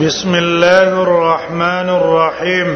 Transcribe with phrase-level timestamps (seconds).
[0.00, 2.74] بسم الله الرحمن الرحيم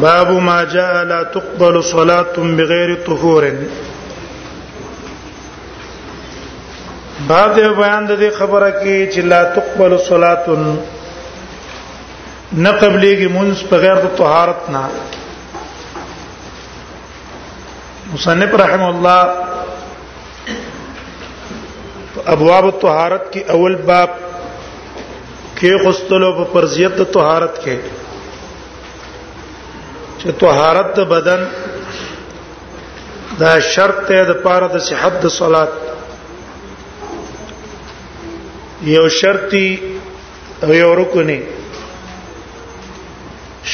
[0.00, 3.44] باب ما جاء لا تقبل صلاة بغير طهور
[7.28, 13.76] باب دې بیان د دې خبره کې چې لا تقبل صلاة نه قبلېږي مونږ په
[13.86, 14.84] غیر د طهارت نه
[18.12, 19.20] مصنف رحم الله
[22.36, 24.10] ابواب الطهارت کی اول باب
[25.60, 27.78] کې غسلو په فرضیت د طهارت کې
[30.20, 31.42] چې طهارت د بدن
[33.40, 35.72] دا شرط ته د پاره د صحت د صلات
[38.96, 39.68] یو شرطي
[40.64, 41.40] او یو رکني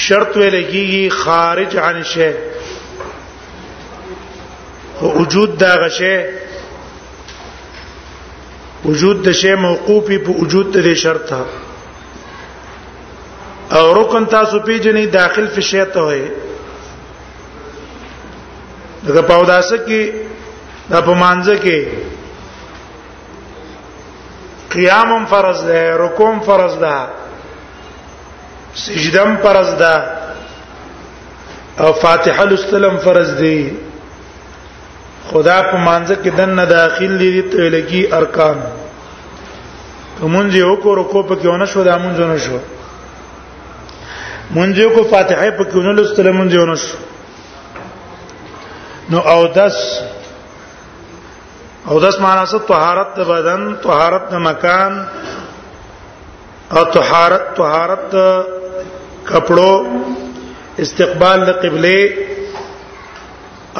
[0.03, 2.31] شرط ویل کیږي خارج عن شی
[5.19, 6.17] وجود دا غشه
[8.85, 11.41] وجود د شی موقوفی په وجود د شرط ته
[13.77, 16.23] او رکن تاسو پیجنې داخل فی شیت وای
[19.09, 20.03] دغه پاوداس کې
[20.91, 21.87] د پمانځه کې
[24.75, 26.99] قیامم فرض ده رکوم فرض ده
[28.83, 30.03] سجدم فرض ده
[31.85, 33.63] او فاتحه لستلم فرض دي
[35.31, 38.57] خدا په مانزه کې دنه داخل دي ته لګي ارکان
[40.21, 42.59] کومځه وکړو کو په کې ونه شو دا مونږ نه شو
[44.57, 46.83] مونږ کو فاتحه په کې نه لستل مونږ یو نش
[49.13, 49.77] نو او داس
[51.89, 54.93] او داس معنا څه طهارت د بدن طهارت د مکان
[56.77, 58.19] او طهارت طهارت د
[59.31, 59.73] کپړو
[60.85, 61.99] استقبال د قبله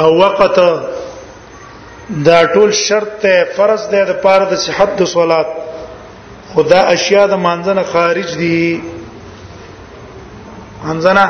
[0.05, 0.55] او وقت
[2.31, 5.49] دا ټول شرط ته فرض دی د پاره د صحت د صلات
[6.55, 8.63] خدا اشیاء د مانځنه خارج دي
[10.85, 11.25] حمزنه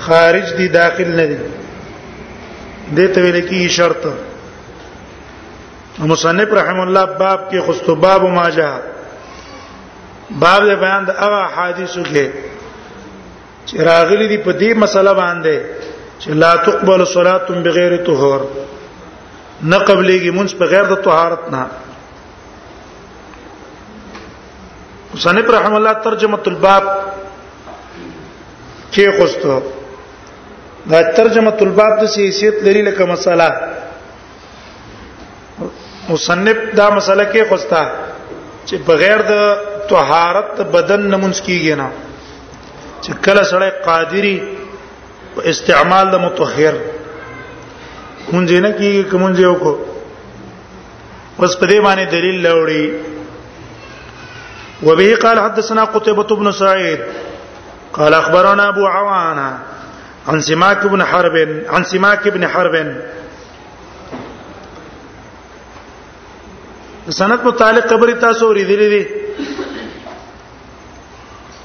[0.00, 1.38] خارج دي داخل نه دي
[2.96, 4.04] دته ویل کی شرط
[5.98, 8.78] مصنف رحم الله باب کې خصو باب ما جاء
[10.30, 12.30] باب د بیان د هغه حدیثو کې
[13.66, 15.60] چې راغلي دي په دې مسله باندې
[16.20, 18.46] چې لا تقبل صلاه بغیر طهور
[19.62, 21.66] نه قبلېږي مونږ په غیر د طهارت نه
[25.14, 26.84] مصنف رحم الله ترجمه الباب
[28.96, 29.54] کې خوستو
[30.92, 33.48] دا ترجمه طلباب د سیاست لري لکه مساله
[36.12, 37.82] مصنف دا مسله کې خوستا
[38.66, 39.34] چې بغیر د
[39.94, 41.88] طهارت بدن نمونځ کیږي نه
[43.02, 44.36] چې کله سړی قادری
[45.34, 46.74] او استعمال د مطهر
[48.32, 49.72] مونږ نه کیږي کومځ یو کو
[51.40, 52.86] اوس په دې باندې دلیل لوري
[54.86, 57.00] وبه قال حدثنا قتيبة بن سعيد
[57.96, 59.58] قال اخبرنا ابو عوانه
[60.28, 62.96] عن سماك بن حرب عن سماك بن حرب
[67.08, 69.08] سند متعلق خبرې تاسو ورېدلې دي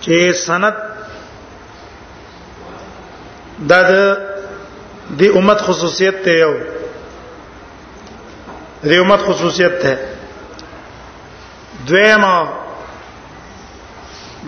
[0.02, 0.74] چې سند
[3.60, 3.92] دا د
[5.20, 6.54] دې امت خصوصیت ته یو
[8.84, 9.94] دې امت خصوصیت ته
[11.88, 12.36] دویمه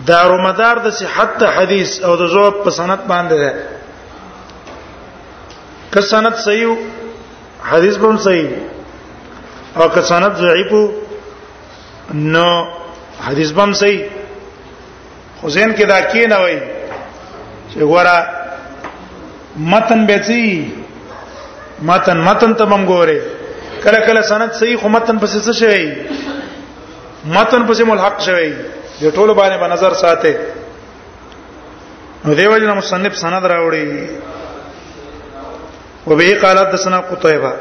[0.08, 3.52] دارو مدار د صحت حدیث او د ضعف په سند باندې ده
[5.92, 6.76] که سند صحیح
[7.70, 8.48] حدیث به صحیح
[9.78, 10.70] او که سند ضعیف
[12.34, 12.48] نو
[13.26, 14.00] حدیث به صحیح
[15.42, 16.58] حسین کې دا کې نه وای
[17.70, 18.16] چې ګوره
[19.72, 20.72] متن به صحیح
[21.88, 23.18] متن متن ته بم ګوره
[23.84, 25.94] کله کله سند صحیح خو متن پسې څه شي
[27.36, 28.54] متن پسې ملحق شوی
[29.00, 30.32] د ټولو باندې په نظر ساتي
[32.24, 33.90] نو دیو جن مصنف سند راوړي
[36.08, 37.52] وبه قال حدثنا قتيبه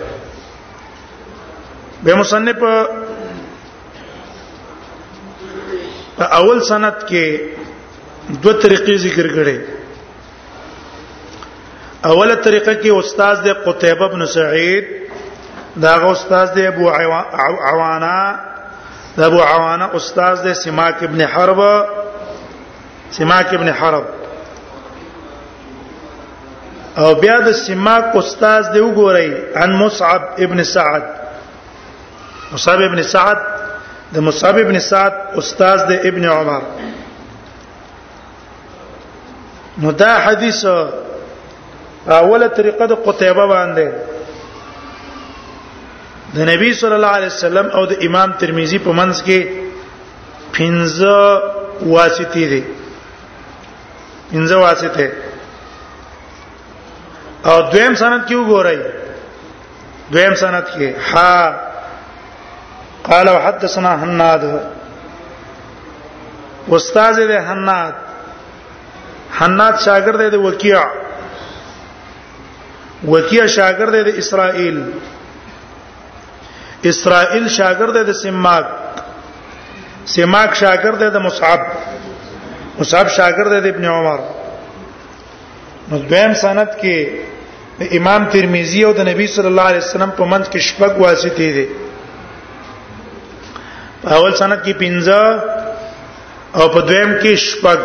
[2.04, 2.60] به مصنف
[6.40, 7.26] اول سند کې
[8.44, 9.58] دوه طریقې ذکر کړي
[12.04, 14.86] اوله طریقه کې استاد د قتيبه بن سعید
[15.88, 16.90] داغه استاد د ابو
[17.70, 18.40] عوانه
[19.18, 21.60] د ابو عوانه استاد دی سماک ابن حرب
[23.18, 24.06] سماک ابن حرب
[27.02, 29.30] او بیا د سماک استاد دی وګورئ
[29.64, 31.04] ان مصعب ابن سعد
[32.54, 33.40] مصعب ابن سعد
[34.14, 36.62] د مصعب ابن سعد استاد دی ابن عمر
[39.82, 43.88] نو دا حدیث اوله طریقه د قتيبه باندې
[46.36, 49.40] د نبی صلی الله علیه وسلم او د امام ترمذی په منځ کې
[50.56, 51.18] پنځه
[51.96, 52.64] واسطې دي
[54.32, 55.10] پنځه واسطې
[57.52, 58.80] او دویم سند کې وګورئ
[60.14, 61.60] دویم سند کې ها
[63.10, 64.44] قال وحدثنا حناد
[66.72, 67.94] استاد دې حناد
[69.40, 70.82] حناد شاګرد دې وکیع
[73.08, 74.78] وکیع شاګرد دې اسرائیل
[76.90, 78.66] اسرائیل شاګرد د سماک
[80.16, 81.62] سماک شاګرد د مصعب
[82.80, 84.20] مصعب شاګرد د ابن عمر
[85.92, 86.96] نو دویم سند کې
[88.00, 91.68] امام ترمذی او د نبی صلی الله علیه وسلم په منځ کې شپږ واسطې دي
[94.16, 95.22] اول سند کې پنځه
[96.60, 97.80] او په دویم کې شپږ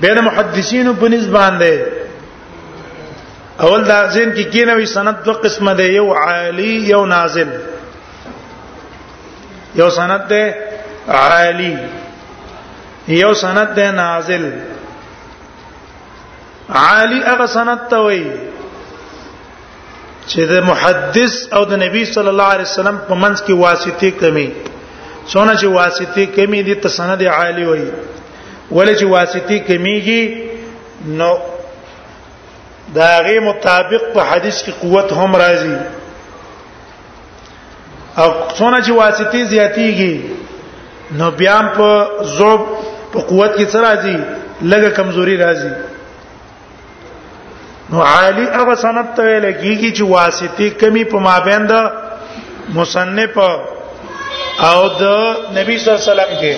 [0.00, 1.95] بین محدثین په نسبت باندې
[3.64, 7.48] اول دا زین کې کی کینوي سند دوه قسمه ده یو عالی یو نازل
[9.80, 10.42] یو سند ده
[11.20, 11.74] عالی
[13.20, 14.44] یو سند ده نازل
[16.82, 18.28] عالی هغه سند ته وایي
[20.28, 24.48] چې د محدث او د نبی صلی الله علیه وسلم په منځ کې واسطه کمی
[25.28, 27.90] څونه چې واسطه کمی دي ته سند عالی وایي
[28.70, 30.22] ولې چې واسطه کمیږي
[31.20, 31.30] نو
[32.94, 35.76] دا غي مطابق په حدیث کې قوت هم راځي
[38.18, 40.20] او څونه چې واسطي زیاتیږي
[41.18, 42.60] نو بیا په ضعف
[43.12, 44.16] په قوت کې څه راځي
[44.62, 45.70] لږه کمزوري راځي
[47.90, 51.90] نو عالی هغه سند ته ویل کیږي چې واسطي کمی په مابین د
[52.74, 53.38] مصنف
[54.70, 55.02] او د
[55.58, 56.54] نبی صلی الله علیه وسلم کې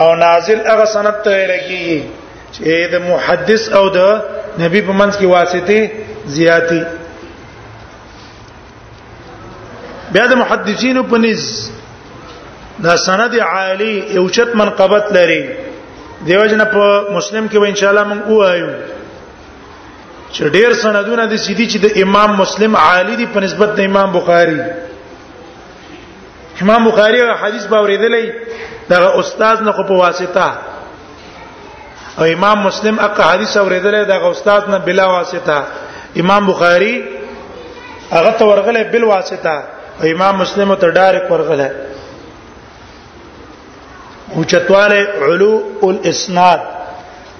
[0.00, 2.02] او نازل هغه سند ته ویل کیږي
[2.54, 4.20] چې د محدث او د
[4.60, 5.90] نبی په منځ کې واسطه
[6.36, 6.82] زیاتی
[10.12, 11.44] بیا د محدثینو په نس
[12.84, 15.42] دا سند عالی یو چت منقبت لري
[16.26, 16.84] دیو جن په
[17.16, 18.70] مسلم کې و ان شاء الله مونږ وایو
[20.32, 24.12] چې ډېر سندونه د سیدی چې د امام مسلم عالی دی په نسبت د امام
[24.18, 24.60] بخاری
[26.64, 28.24] امام بخاری حدیث باورېدلې
[28.90, 30.46] دغه استاد نه خو په واسطه
[32.18, 35.58] او امام مسلم اقا حدیث اوریدل دا استاد نه بلا واسطه
[36.22, 37.04] امام بخاری
[38.10, 39.56] هغه ته ورغله بل واسطه
[40.00, 41.68] او امام مسلم ته ډایرک ورغله
[44.36, 45.52] اوچتواله علو
[45.90, 46.60] الاسناد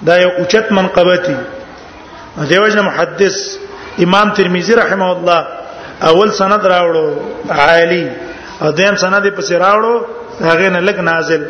[0.07, 1.35] دا یو اوچت منقبتی
[2.49, 3.35] دیوژن محدث
[4.05, 5.41] امام ترمذی رحمه الله
[6.09, 7.07] اول سند راوړو
[7.59, 8.05] عالی
[8.61, 9.95] او دیم سند په سر راوړو
[10.47, 11.43] هغه نه لګ نازل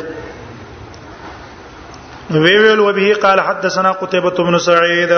[2.30, 5.12] وی ویل وبه قال حدثنا قتيبة بن سعيد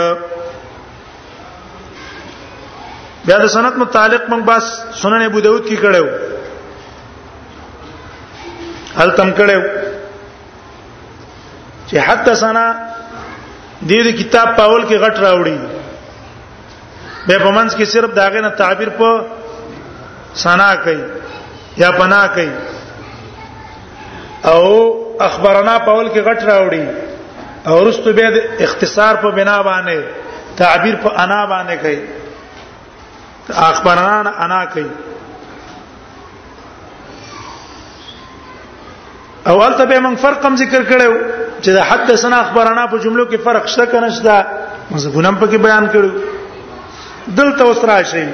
[3.26, 4.64] بیا د سند متعلق موږ بس
[5.02, 6.08] سنن ابو داود کې کړو
[8.98, 9.62] هل تم کړو
[11.86, 12.66] چې حدثنا
[13.80, 15.58] د دې کتاب پاول کې غټ راوړي
[17.26, 19.24] به په منځ کې صرف داغه نه تعبیر په
[20.44, 21.00] سنا کوي
[21.76, 22.50] یا پنا کوي
[24.50, 24.62] او
[25.20, 26.86] اخبرنا په اول کې غټ راوړي
[27.66, 30.02] او رستو به اختصار په بنا باندې
[30.56, 32.00] تعبیر په انا باندې کوي
[33.72, 34.86] اخبرنا انا کوي
[39.46, 41.12] او البته به موږ فرق هم ذکر کړو
[41.62, 44.46] چې د حدثنا اخبرنا په جملو کې فرق شته کنه شته
[44.90, 46.10] مزګونم په کې بیان کړو
[47.38, 48.26] دلته اوس راشي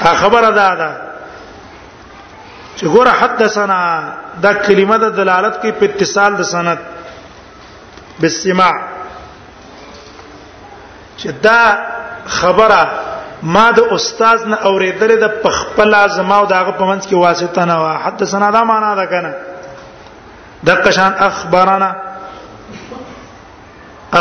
[0.00, 0.90] خبره ده ده
[2.76, 3.78] چې ګوره حدثنا
[4.44, 6.78] دا کلمه د دلالت کوي په اتصال د سند
[8.20, 8.72] بالسماع
[11.20, 11.60] چې دا
[12.36, 12.82] خبره
[13.56, 17.76] ما د استاد نه اورېدلې د پخپل ازما او دغه په منځ کې واسطه نه
[17.82, 19.32] وا حدثنا دا معنا ده کنه
[20.66, 21.90] د قشان اخبارنا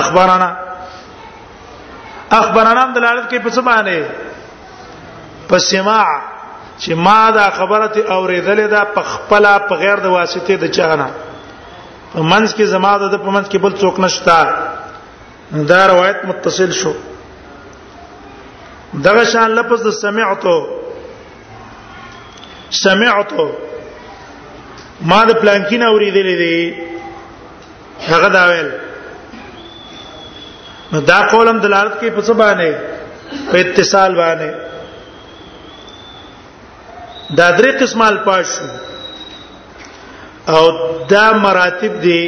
[0.01, 0.49] اخبارنا
[2.41, 4.03] اخبارنا دلالت کوي په څه باندې
[5.49, 6.32] په سماع
[6.79, 11.09] چې ما دا خبره ته اورېدلې ده په خپل په غیر د واسطې د چانه
[12.13, 14.39] په منځ کې زما د په منځ کې بل څوک نشتا
[15.69, 16.93] دا روایت متصل شو
[19.05, 20.55] دغه شان لفظ د سمعتو
[22.71, 23.45] سمعتو
[25.01, 26.59] ما د پلانکین اورېدلې دي
[28.09, 28.69] هغه دا ویل
[30.91, 32.73] نو دا قولم دلالت کوي په څه باندې
[33.51, 34.72] په اتصال باندې
[37.39, 38.49] دا درې قسمه الفاظ
[40.53, 40.63] او
[41.13, 42.21] دا مراتب دي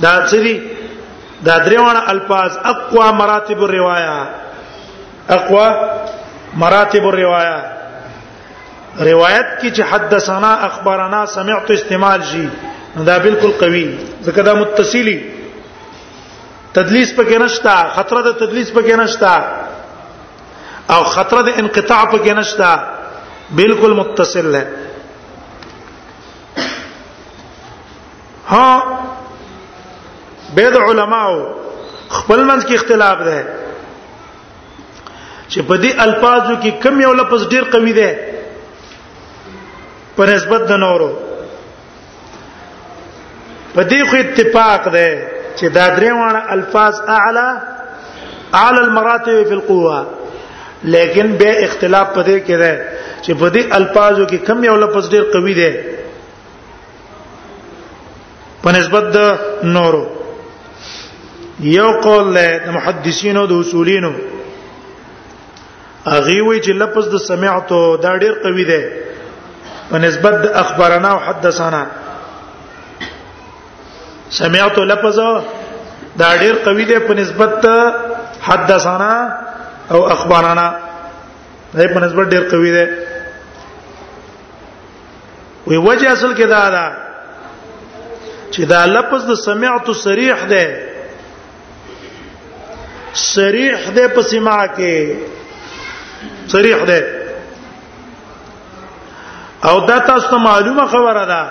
[0.00, 0.56] دا څه دي
[1.46, 4.28] دا درې وانه الفاظ اقوا مراتب الروايه
[5.36, 5.68] اقوا
[6.62, 7.58] مراتب الروايه
[9.10, 12.48] روایت کی چې حدثنا اخبرنا سمعت استعمال شي
[13.06, 13.86] دا بالکل قوي
[14.24, 15.18] ځکه دا متصلی
[16.74, 19.34] تدلیس پکې نشتا خطر د تدلیس پکې نشتا
[20.90, 22.70] او خطر د انقطاع په کې نشته
[23.58, 24.64] بالکل متصل ہے
[28.54, 28.68] ها
[30.54, 31.28] بيد علماء
[32.08, 33.34] خپل منځ کې اختلاف ده
[35.48, 38.10] چې په دې الفاظو کې کم یو لفظ ډیر قوي ده
[40.16, 41.10] په نسبت د نورو
[43.74, 45.08] په دې خو اتفاق ده
[45.56, 47.48] چې دا درې وانه الفاظ اعلى
[48.54, 49.98] اعلى المراتب في القوه
[50.84, 52.88] لیکن به اختلاف پدې کې ده
[53.24, 55.70] چې په دې الفاظو کې کم یو لفظ ډیر قوي دی
[58.62, 59.38] په نسبت د
[59.76, 60.04] نورو
[61.60, 64.12] یو قول له محدثینو د اصولینو
[66.06, 68.82] اغه وی چې لفظ د سمعتو دا ډیر قوي دی
[69.90, 71.84] په نسبت د اخبارنا او حدثانا
[74.40, 75.18] سمعتو لفظ
[76.18, 77.66] دا ډیر قوي دی په نسبت
[78.48, 79.12] حدثانا
[79.92, 80.68] او اخبارانا
[81.76, 82.86] دای په نسبت ډیر قوي دی
[85.66, 86.86] وی وجه اصل کې دا دا
[88.52, 90.66] چې دا لفظ د سمعت صریح دی
[93.24, 95.16] صریح دی په سماع کې
[96.54, 97.00] صریح دی
[99.68, 101.42] او دا تاسو ته معلومه خبره ده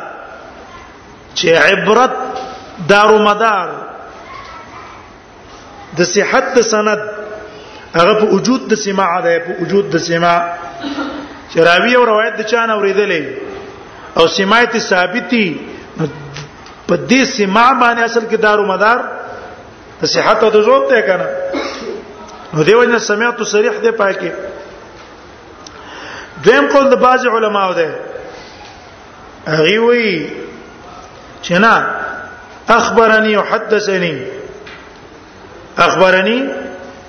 [1.36, 2.12] چې عبرت
[2.94, 3.68] دار و مدار
[5.98, 7.00] د صحت سند
[7.98, 10.38] هغه په وجود د سماع ده په وجود د سماع
[11.54, 13.24] شراوی او روایت د چا نه اوریدلې
[14.20, 15.46] او سماعت ثابتي
[16.88, 19.00] په دې سماع باندې اصل کې دارو مدار
[20.02, 21.28] د صحت او د ضبط ده کنه
[22.54, 24.32] نو دیو جن سمعت صریح ده پاکي
[26.46, 27.96] دیم قول د بعض علماو ده
[29.48, 30.30] هغه وی
[31.44, 31.86] چې نه
[32.68, 34.18] اخبرني وحدثني
[35.88, 36.40] اخبرني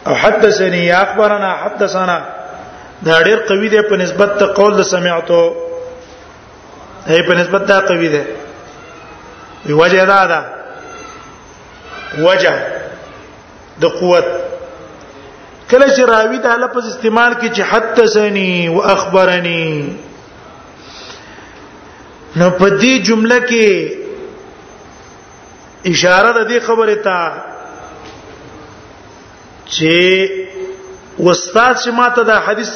[0.07, 2.27] او حدثني اخبرنا حدثنا
[3.07, 5.55] دا ډېر قوي دی په نسبت ته قول د سمعتو
[7.07, 8.23] هي په نسبت ته قوي دی
[9.67, 10.41] وی وجه دا ده
[12.29, 12.55] وجه
[13.81, 14.25] د قوت
[15.71, 19.67] کله چې راوی دا لفظ استعمال کی چې حدثني واخبرني
[22.37, 23.69] نو په دې جمله کې
[25.87, 27.19] اشاره د دې خبره ته
[29.75, 29.97] چې
[31.31, 32.71] استاد چې ماته دا حدیث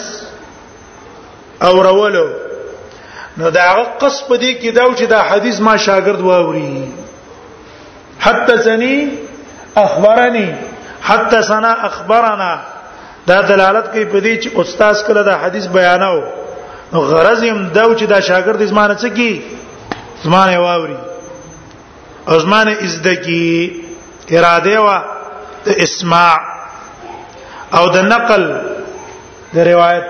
[1.71, 2.27] اورولو
[3.39, 3.67] نو دا
[4.01, 6.93] قص په دې کې دا چې دا حدیث ما شاګرد واوري
[8.25, 8.97] حتی سنی
[9.87, 10.49] اخبرني
[11.09, 12.53] حتی سنا اخبرنا
[13.29, 16.19] دا دلالت کوي په دې چې استاد کله دا حدیث بیاناو
[17.13, 19.43] غرض يم دا چې دا شاګرد زمانه څه کی
[20.25, 20.97] زمانه واوري
[22.37, 23.83] ازمانه ازدکی
[24.37, 24.97] اراده وا
[25.87, 26.56] اسماع
[27.77, 28.43] او د نقل
[29.55, 30.07] د روایت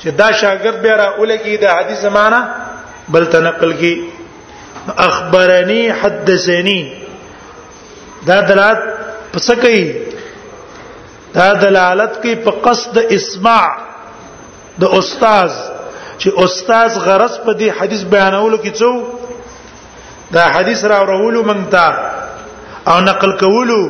[0.00, 2.40] چې دا شاګرد به را ولګي د حدیث معنا
[3.14, 3.92] بل تنقل کی
[5.08, 6.80] اخبرني حدثني
[8.28, 8.82] دا دلالت
[9.32, 9.84] پس کوي
[11.38, 13.66] دا دلالت کوي په قصد اسماع
[14.80, 15.52] د استاد
[16.20, 18.90] چې استاد غرض په دې حدیث بیانولو کې څو
[20.34, 21.88] دا حدیث را ورولو مونږ ته
[22.90, 23.80] او نقل کولو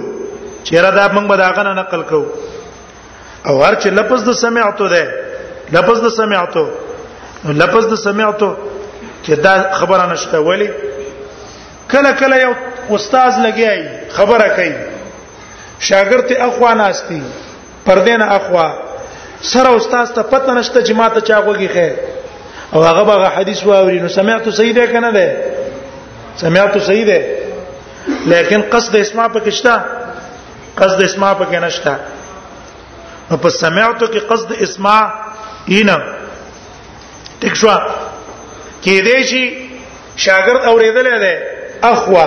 [0.65, 2.27] چیرې دا موږ به دا غنه نقل کوو
[3.49, 5.11] او هر چې لفظ د سمعتو ده
[5.77, 6.65] لفظ د سمعتو
[7.63, 8.51] لفظ د سمعتو
[9.25, 10.69] چې دا خبره نشته ولی
[11.95, 12.53] کله کله یو
[12.97, 13.81] استاد لګیای
[14.17, 14.75] خبره کوي
[15.81, 17.21] شاګرد ته اخوا ناشتي
[17.87, 18.67] پردین اخوا
[19.53, 21.93] سره استاد ته پته نشته چې ماته چا غوږی خیر
[22.73, 25.55] او هغه به حدیث واوري نو سمعتو صحیح ده کنه ده
[26.45, 27.39] سمعتو صحیح ده
[28.33, 29.81] لیکن قصد اسماء پکې شته
[30.79, 31.95] قصد اسماء پکې نشته
[33.31, 35.03] نو په سمعتو کې قصد اسماع
[35.75, 35.97] اینا
[37.41, 37.69] ټیک شو
[38.83, 39.43] کې دې شي
[40.25, 41.35] شاګرد اورېدل دی
[41.93, 42.25] اخوا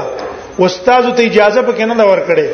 [0.65, 2.48] استاد ته اجازه پکې نه ورکړي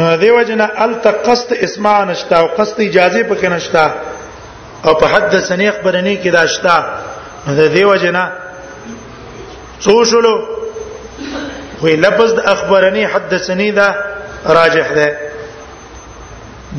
[0.00, 3.84] نو دیو جنا التقست اسماع نشتا او قصد اجازه پکې نشتا
[4.84, 6.76] او په حد سنې خبرنی کې داشتا
[7.48, 8.24] نو د دیو جنا
[9.84, 10.34] څو شلو
[11.82, 13.88] وی لفظ د اخبرنی حد سنې دا
[14.56, 15.06] راجح ده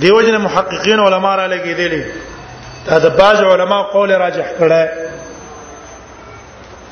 [0.01, 2.01] دیو جن محققین علما را لګی دي
[2.87, 4.89] دا د باج علما قول راجح کړه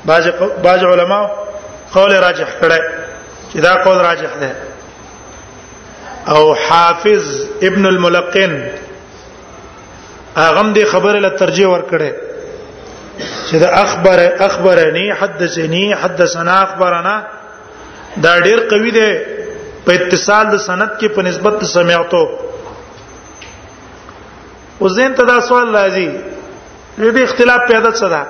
[0.05, 0.27] باج
[0.63, 1.19] باج علما
[1.93, 2.81] قول راجح کړه
[3.51, 4.51] چې دا قول راجح ده
[6.27, 7.25] او حافظ
[7.61, 8.53] ابن الملقن
[10.43, 12.13] اغم دی خبره له ترجیح ور کړه
[13.51, 17.21] چې دا اخبر اخبرني حدثني حدثنا اخبرنا
[18.23, 19.09] دا ډیر قوي دی
[19.85, 22.25] په اتصال د سند کې په نسبت سمعتو
[24.81, 26.07] اوس زين ته دا سوال راځي
[26.97, 28.21] دې اختلاف پیدا څه ده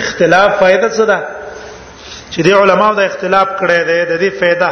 [0.00, 1.18] اختلاف فائدہ څه ده
[2.30, 4.70] چې دې علماو دا اختلاف کړی دی د دې فائدہ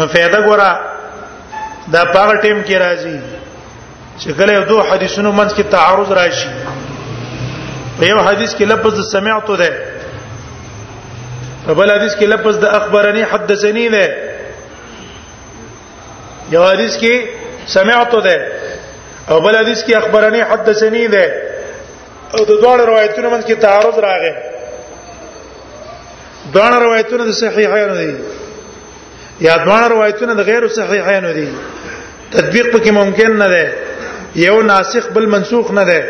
[0.00, 0.70] نو فائدہ ګوره
[1.88, 3.20] دا پاغه ټیم کې راځي
[4.18, 6.48] چې کله دوه حدیثونو منځ کې تعارض راشي
[7.98, 9.70] په یو حدیث کې لفظ سمعت ده
[11.66, 14.06] په بل حدیث کې لفظ د اخبرني حدثني ده
[16.54, 17.14] یو حدیث کې
[17.66, 18.48] سمعت ده
[19.30, 21.24] او بل حدیث کې اخبرني حدثني ده
[22.38, 24.34] او د دوه روایتونو منځ کې تعارض راغی
[26.54, 28.16] دوه روایتونه د صحیحانو دي
[29.46, 31.48] یا دوه روایتونه د غیر صحیحانو دي
[32.32, 33.72] تطبیق پکې ممکن نه ده
[34.34, 36.08] یو ناسخ بل منسوخ نه ده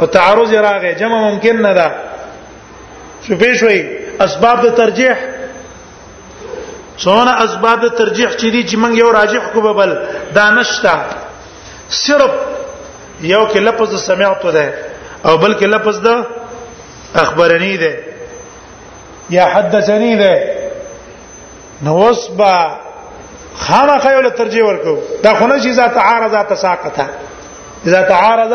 [0.00, 1.92] او تعارض راغی جمع ممکن نه ده
[3.26, 3.84] شو پېښوي
[4.22, 5.16] اسباب د ترجیح
[7.02, 9.90] څونه اسباب ترجیح چې دي چې موږ یو راجح کو بل
[10.36, 10.92] دا نشته
[12.04, 12.32] صرف
[13.32, 14.74] یو کې لفظ سمعت ده
[15.26, 16.26] او بل کې لفظ ده
[17.22, 17.92] اخبرني ده
[19.36, 20.44] یا حدثني ده
[21.84, 22.52] نو وسبا
[23.64, 24.94] خامخ یو ترجیح ورکو
[25.24, 27.06] دا خو نه چې ذات عارضه تساقطه
[27.86, 28.54] اذا تعارض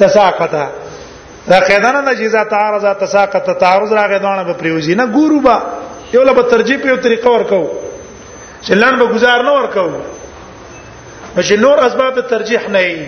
[0.00, 0.68] تساقطه
[1.48, 5.58] دا قیدانه نه چې ذات عارضه تساقطه تعارض راغې دونه به پریوزي نه ګورو با
[6.12, 7.62] یو له ترجیح په یو طریقه ورکو
[8.62, 9.86] چې لاند به گزار نه ورکو
[11.36, 13.06] چې نور اسباب ترجیح نه وي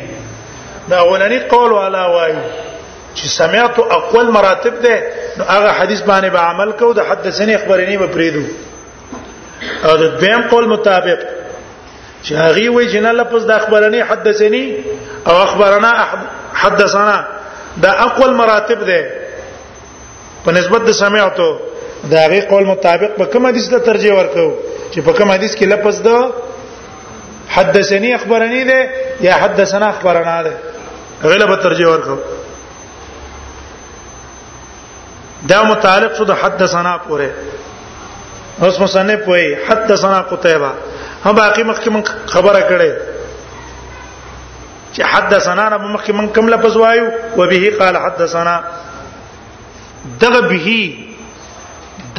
[0.88, 2.36] دا اولنی قول والا وایي
[3.14, 7.96] چې سمعت اقوال مراتب ده نو هغه حدیث باندې به عمل کو د حدثنی خبرنی
[7.96, 8.42] به پریدو
[9.84, 11.20] او د دیم قول مطابق
[12.24, 14.64] چې هغه وایي چې نه لفظ د خبرنی حدثنی
[15.26, 15.92] او اخبرنا
[16.54, 17.24] حدثنا
[17.82, 19.12] دا اقوال مراتب ده
[20.44, 21.50] په نسبت د سمعتو
[22.04, 24.48] دا غي قول مطابق په کوم حدیث ته ترجیح ورکو
[24.92, 26.30] چې په کوم حدیث کې لفظ دا
[27.54, 30.52] حدثني اخبرني ده یا حدثنا اخبرنا ده
[31.24, 32.16] غله به ترجیح ورکو
[35.48, 40.70] دا متعلق شو د حدثنا پورې اوس مصنف وایي حدثنا قتيبه
[41.24, 42.92] هم باقي مخکې من خبره کړې
[44.96, 47.04] چې حدثنا نه مخکې من کوم لفظ وایو
[47.36, 48.56] وبه قال حدثنا
[50.22, 50.80] دغه به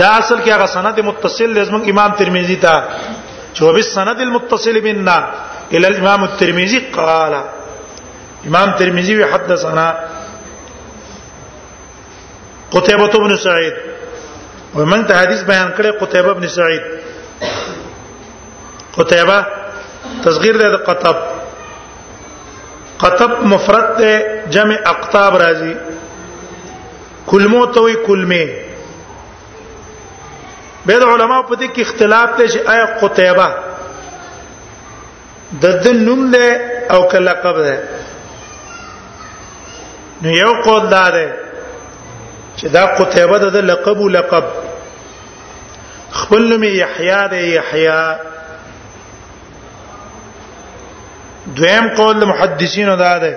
[0.02, 2.74] دا اصل کې هغه سند متصل لازم امام ترمذی ته
[3.54, 5.18] چې سند المتصل بنا
[5.74, 7.34] الى الامام الترمذي قال
[8.50, 9.88] امام ترمذي حدثنا
[12.76, 13.76] قتيبة بن سعيد
[14.76, 16.84] ومن ته حدیث بیان کړی قتيبة بن سعيد
[18.98, 19.38] قتيبة
[20.24, 21.16] تصغیر ده قطب
[23.04, 24.00] قطب مفرد
[24.58, 25.74] جمع اقطاب راځي
[27.34, 28.46] کلمو ته وی کلمه
[30.90, 33.48] به د علما په دې کې اختلاف دی چې آیا قتيبه
[35.62, 36.48] د دې نوم دی
[36.94, 37.78] او کله لقب دی
[40.24, 41.28] نو یو قول دا دی
[42.58, 44.46] چې دا قتيبه د لقب لقب
[46.20, 48.02] خپل نوم یحیی دی یحیی
[51.58, 53.34] دویم قول د محدثینو دا دی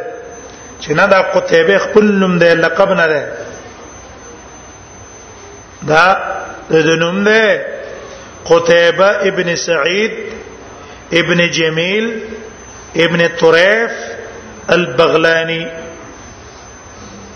[0.83, 3.23] چې نه دا قتيبه خپل نوم دی لقب نه دی
[5.91, 6.07] دا
[6.81, 7.43] د نوم ده
[8.51, 10.13] قتيبه ابن سعيد
[11.13, 12.07] ابن جميل
[12.97, 13.93] ابن طريف
[14.71, 15.67] البغلاني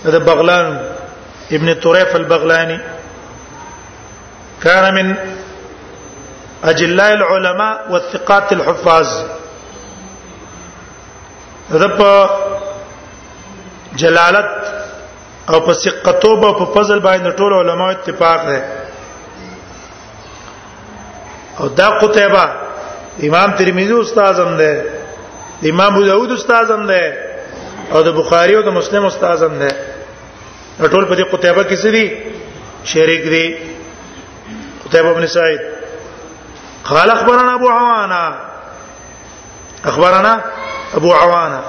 [0.05, 0.91] هذا بغلان
[1.53, 2.79] ابن طريف البغلاني
[4.63, 5.17] كان من
[6.65, 9.09] اجلاء العلماء والثقات الحفاظ
[11.73, 12.01] رب
[13.97, 14.53] جلالت
[15.49, 18.86] او په ثقتوب او په فضل باندې ټول علما اتفاق ده
[21.61, 22.45] او دا قتيبه
[23.29, 24.73] امام ترمذی استاد هم ده
[25.71, 27.03] امام ابو داود استاد هم ده
[27.93, 29.69] او د بخاری او د مسلم استاد هم ده
[30.81, 32.05] ټول په دې قتيبه کې څه دي
[32.85, 33.47] شریک دي
[34.85, 35.61] قتيبه بن سعید
[36.85, 38.35] قال اخبرنا ابو عوانه
[39.85, 40.41] اخبرنا
[40.97, 41.61] ابو عوانه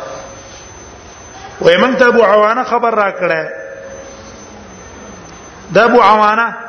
[1.62, 3.44] ويمن ابو عوانه خبر را کړه
[5.74, 6.67] د ابو عوانه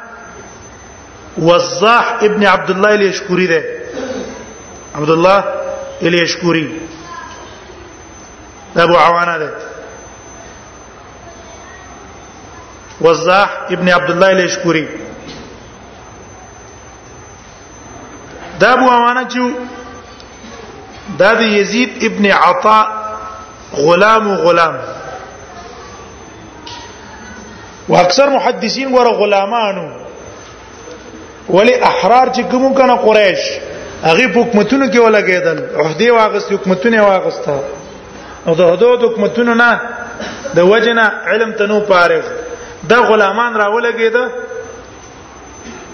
[1.36, 3.62] وضاح ابن عبد الله الیشکوری ده
[4.94, 5.44] عبد الله
[6.02, 6.80] الیشکوری
[8.76, 9.52] ابو عوانه ده
[13.02, 14.88] وضاح ابن عبد الله الیشکوری
[18.60, 19.38] دا ابو عوانه چې
[21.18, 22.86] دا د یزید ابن عطاء
[23.72, 24.74] غلام و غلام
[27.88, 29.88] واکثر محدثین ور غلامانو
[31.50, 33.42] ولی احرار چې کوم کنه قریش
[34.04, 37.60] هغه په حکومتونو کې ولګیدل عہدی واغست حکومتونه واغسته
[38.46, 39.80] او د حدود حکومتونو نه
[40.54, 42.22] د وجنه علم تنو پاره
[42.90, 44.24] د غلامان راولګیده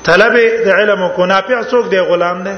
[0.05, 0.33] طلب
[0.65, 2.57] د علم کو نافع څوک دی غلام دی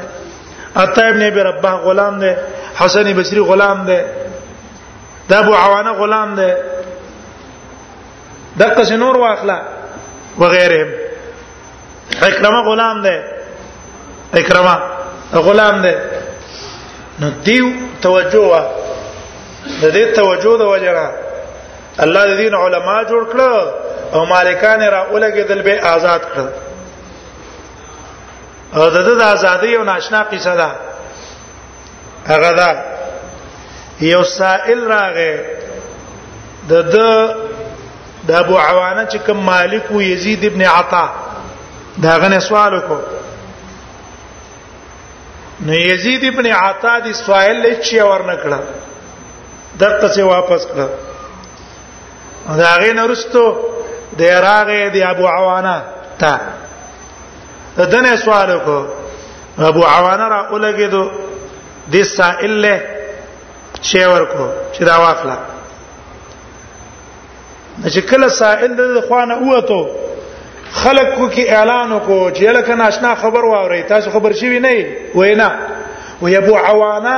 [0.77, 2.33] اته ابن ابي ربه غلام دی
[2.77, 4.01] حسن بصري غلام دی
[5.29, 6.53] د ابو عوانه غلام دی
[8.59, 9.59] د قصنور واخلا
[10.39, 11.06] وغيرهم
[12.23, 13.17] اکرمه غلام دی
[14.39, 14.79] اکرمه
[15.35, 15.95] غلام دی
[17.21, 17.67] نو دیو
[18.03, 18.63] توجه
[19.83, 21.11] د دې توجه د وجره
[21.99, 23.41] الله د دین علما جوړ کړ
[24.13, 26.41] او مالکان را اولګیدل به آزاد کړ
[28.79, 30.71] او د د ازادۍ او ناشنا قصه ده
[32.27, 32.79] هغه ده
[34.01, 35.37] یو سائل راغې
[36.69, 37.29] د د
[38.29, 41.07] د ابو عوانه چې کوم مالک و یزید ابن عطا
[42.03, 43.01] دا غنه سوال وکړو
[45.67, 48.59] نو یزید ابن عطا دی سوال لچې ورنکړه
[49.83, 50.89] دغه څه واپس کړه
[52.65, 53.45] دا غنه رستو
[54.19, 55.77] د راغه دی ابو عوانه
[56.19, 56.33] تا
[57.77, 58.83] دنه سوال وکړو
[59.73, 61.03] ابو عوانه را ولګیدو
[61.95, 62.77] د سائل له
[63.83, 65.37] شی ورکو چې دا واخلہ
[67.85, 69.83] چې کله سائل د خوانه وته
[70.73, 74.75] خلق کو کې اعلان کو چې لکه ناشنا خبر واوري تاسو خبر شي نه
[75.15, 75.49] وینا
[76.23, 77.15] وی ابو عوانه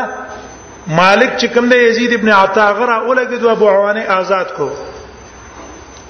[0.89, 4.71] مالک چې کوم دی یزید ابن عطا غره ولګید ابو عوانه آزاد کو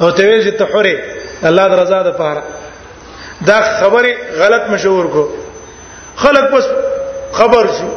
[0.01, 1.03] او ته ویل چې ته حره
[1.51, 2.43] الله درزا ده پاره
[3.47, 5.25] دا خبره غلط مشهور کو
[6.23, 6.65] خلق پس
[7.33, 7.89] خبر شو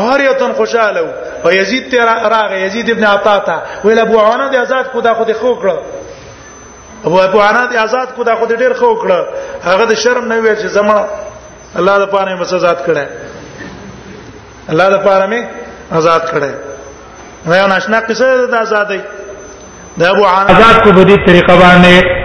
[0.00, 1.14] هر یتن خوشاله
[1.44, 5.14] او یزید ته راغه یزید ابن عطا ته ویل ابو عوانه دې آزاد کو دا
[5.14, 5.74] خو دې خو کړ
[7.06, 9.18] ابو ابو انا دې آزاد کو دا خو ډېر خو کړه
[9.68, 10.96] هغه د شرم نه وی چې زما
[11.78, 13.04] الله د پاره مې آزاد کړه
[14.70, 15.40] الله د پاره مې
[15.98, 16.50] آزاد کړه
[17.50, 19.00] دا یو ناشنا قصه ده د آزادۍ
[20.00, 22.20] د ابو عانه آزاد کو په دې طریقه باندې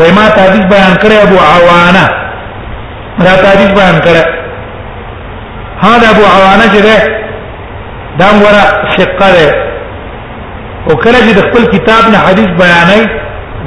[0.00, 2.06] وای ما تعریف بیان کړی ابو عوانه
[3.26, 4.42] دا تعریف بیان کړی
[5.86, 7.22] هذا ابو عوانه چې ده
[8.20, 9.48] دا مورا شقه ده
[10.90, 13.02] او کله چې د خپل کتاب نه حدیث بیانای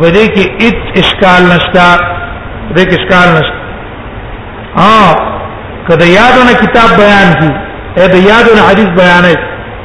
[0.02, 1.88] ودې کې هیڅ اشکال نشتا
[2.76, 3.58] دې کې اشکال نشتا
[4.76, 5.06] ها
[5.88, 7.52] کله یادونه کتاب بیان کی
[8.02, 9.24] اې د یادونه حدیث بیان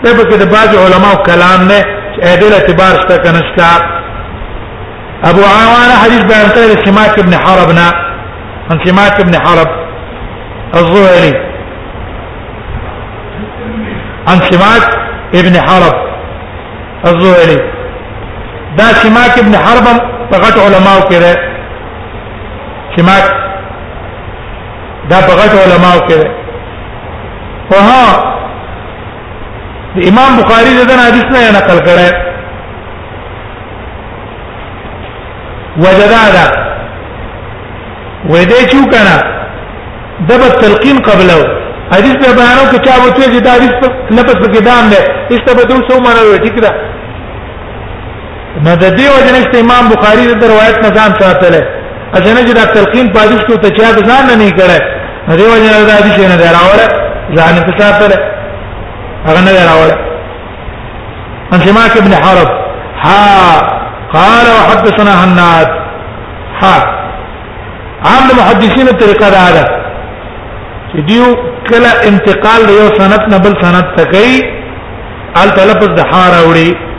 [0.05, 1.81] دی په کې د بعض علماو کلام نه
[2.23, 3.71] اې د اعتبار شته کنشتا
[5.31, 7.89] ابو عوانه حدیث بیان کړی سماک ابن حربنا
[8.73, 9.71] عن سماک ابن حرب
[10.81, 11.35] الظهري
[14.33, 14.99] عن سماك
[15.41, 15.97] ابن حرب
[17.09, 17.61] الظهري
[18.79, 19.99] دا شماک ابن حربم
[20.31, 21.35] په غټ علماو کې ده
[22.97, 23.25] شماک
[25.13, 26.27] دا په غټ علماو کې ده
[27.71, 28.05] په ها
[29.97, 32.09] د امام بخاری دغه حدیث نه نقل کړی
[35.85, 36.47] وجدادا
[38.29, 39.15] وېدې چو کنه
[40.29, 41.39] دبه تلقین قبلو
[41.95, 43.75] حدیث په بیانو کې چا وته چې دا حدیث
[44.17, 44.99] لپس کې دام ده
[45.37, 46.75] استبدل سو منو ټیک ده
[48.65, 51.55] نو د دې وجه نشته امام بخاری د روایت نه ځان ساتل
[52.19, 54.81] اجنه چې د تلقین پادیش کو ته چا ځان نه نه کړه
[55.29, 56.81] نو دې وجه نه د حدیث نه دراوړ
[57.39, 58.13] ځان ته ساتل
[59.27, 59.91] هغه نه دراوړ
[61.53, 62.51] ان سماك ابن حرب
[63.05, 63.29] ها
[64.17, 65.69] قال وحدثنا هناد
[66.63, 66.77] ها
[68.09, 69.65] عام المحدثين الطريقه دا ده
[70.91, 71.25] چې دیو
[71.71, 74.31] کله انتقال یو سند نه بل سند تکي
[75.43, 76.90] ال تلفظ د حاره وړي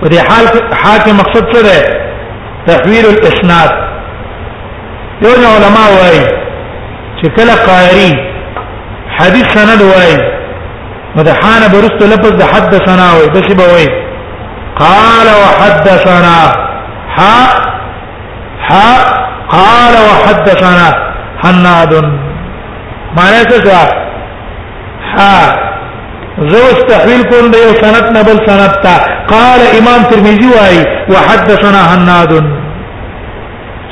[0.00, 1.76] په دې حال کې حاکم مقصد څه ده
[2.68, 3.70] تحویل الاسناد
[5.24, 6.22] یو نه علما وایي
[7.20, 8.10] چې کله قاری
[9.18, 10.16] حدیث سند وایي
[11.16, 13.88] مدحانه برست لفظ د حدثنا وایي بس به وایي
[14.82, 16.36] قال وحدثنا
[17.16, 17.18] ح
[18.68, 18.72] ح
[19.56, 20.86] قال وحدثنا
[21.44, 21.94] حناد
[23.16, 23.82] معنی څه ده
[25.10, 25.18] ح
[26.38, 28.96] زو استحویل کوم د یو سند نه بل سند ته
[29.32, 32.32] قال امام ترمذی وايي وحدثنا حناد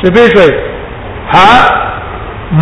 [0.03, 0.53] شبيه شوي
[1.35, 1.53] ها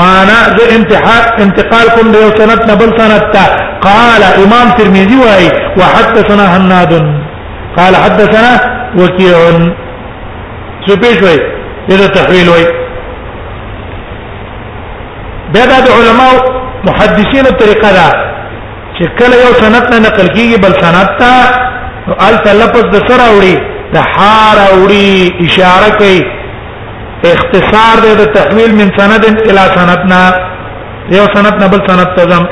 [0.01, 3.47] معنا د امتحان انتقال کوم د یو سند نه بل سند ته
[3.89, 6.93] قال امام ترمذی وايي وحدثنا حناد
[7.79, 8.53] قال حدثنا
[8.99, 9.37] وكيع
[10.87, 11.39] شبيه شوي
[11.91, 12.69] دغه تحویل وایي
[15.55, 16.33] بیا د علماء
[16.89, 18.33] محدثینو طریقه ده
[18.99, 21.35] چې کله یو سند نه نقل کیږي بل سند ته
[22.11, 23.57] نو ال تلفظ د سره وړي
[23.95, 25.09] د حار وړي
[25.47, 26.21] اشاره کوي
[27.35, 30.23] اختصار دی د تحویل من سند الى سند نه
[31.19, 32.45] یو سند نه بل سند ته ځم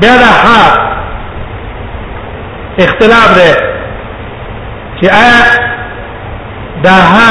[0.00, 0.62] بیا د ها
[2.86, 3.50] اختلاف دی
[4.98, 5.40] چې آیا
[6.84, 7.30] دا ها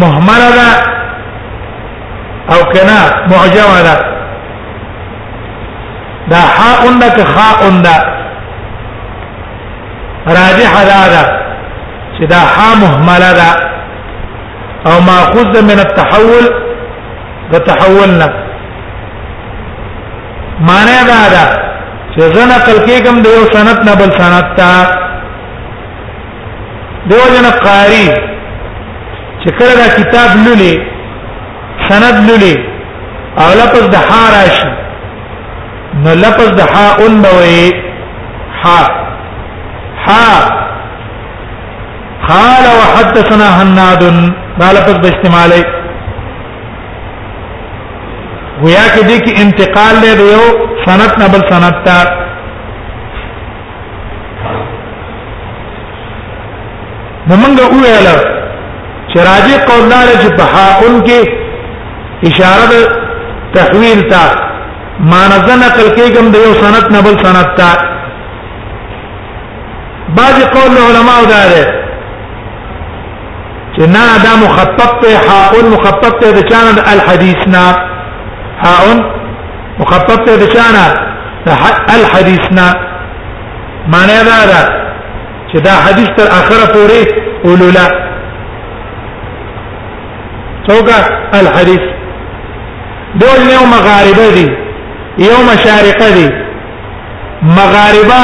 [0.00, 0.98] محمله ده
[2.54, 2.98] او کنا
[3.30, 3.96] معجمه ده
[6.30, 7.96] دا حاء انك خاء ده
[10.38, 11.22] راجح ده ده
[12.16, 13.50] چې دا حاء مهمله ده
[14.88, 16.44] او ماخوذ من التحول
[17.52, 18.28] ده تحولنا
[20.66, 21.44] معنی دا ده
[22.14, 24.70] چې زنه کلکی کوم د یو سند نه بل سند تا
[27.08, 28.06] دیو جن قاری
[29.42, 30.89] چې کله دا کتاب لولي
[31.88, 32.54] سند للی
[33.40, 34.68] او لفظ د ها راشي
[36.04, 37.66] نو لفظ د ها اون بوي
[38.62, 38.82] ها
[40.06, 40.30] ها
[42.30, 44.02] قال وحدثنا هناد
[44.58, 45.62] دا لفظ د استعمالي
[48.64, 50.44] ویا کې دي کې انتقال له یو
[50.86, 52.20] سند نه بل سند ته
[57.30, 58.18] نمنګ ویل
[59.10, 61.20] چې راځي قول دار چې په ها اون کې
[62.28, 62.88] اشاره د
[63.56, 64.22] تحویل تا
[65.12, 67.70] مانزه نقل کېګم د یو سنت نه بل سنت تا
[70.18, 71.62] بعض قول علماء دا ده
[73.74, 77.64] چې نه دا مخطط ته حاء مخطط ته د چان الحديث نه
[78.64, 78.84] حاء
[79.78, 80.74] مخطط ته د چان
[82.00, 82.66] الحديث نه
[83.94, 84.60] معنی دا ده
[85.52, 87.86] چې دا حدیث تر اخره پورې ولولا
[90.68, 90.90] څوک
[91.40, 91.84] الحديث
[93.18, 94.48] دول یو مغاربه دي
[95.18, 96.30] یو مشارقه دي
[97.42, 98.22] مغاربه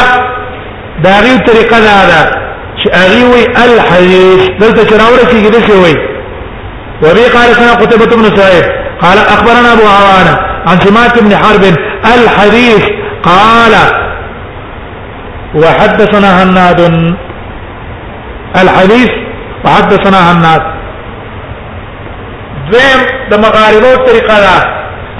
[1.04, 2.44] داري غي طریقه دا ده
[2.82, 2.90] چې
[3.64, 5.96] الحديث دلته چراوره کې دي څه وي
[7.02, 8.64] وبي قال سنه قتيبة بن سعيد
[9.02, 10.36] قال اخبرنا ابو عوانه
[10.68, 11.64] عن سماك بن حرب
[12.18, 12.84] الحديث
[13.22, 13.74] قال
[15.54, 16.80] وحدثنا هناد
[18.62, 19.08] الحديث
[19.64, 20.75] وحدثنا هناد
[22.72, 23.00] دویم
[23.30, 24.56] د مغاربو طریقه دا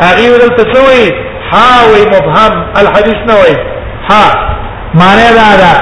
[0.06, 1.04] هغه ول تسوي
[1.52, 3.54] ها وی مبهم الحديث نوي
[4.10, 4.24] ها
[5.00, 5.74] معنی دا دا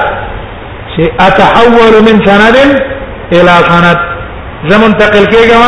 [0.93, 2.57] چې اتحول من سند
[3.35, 3.97] الى سند
[4.69, 5.63] زمون تقل کېږم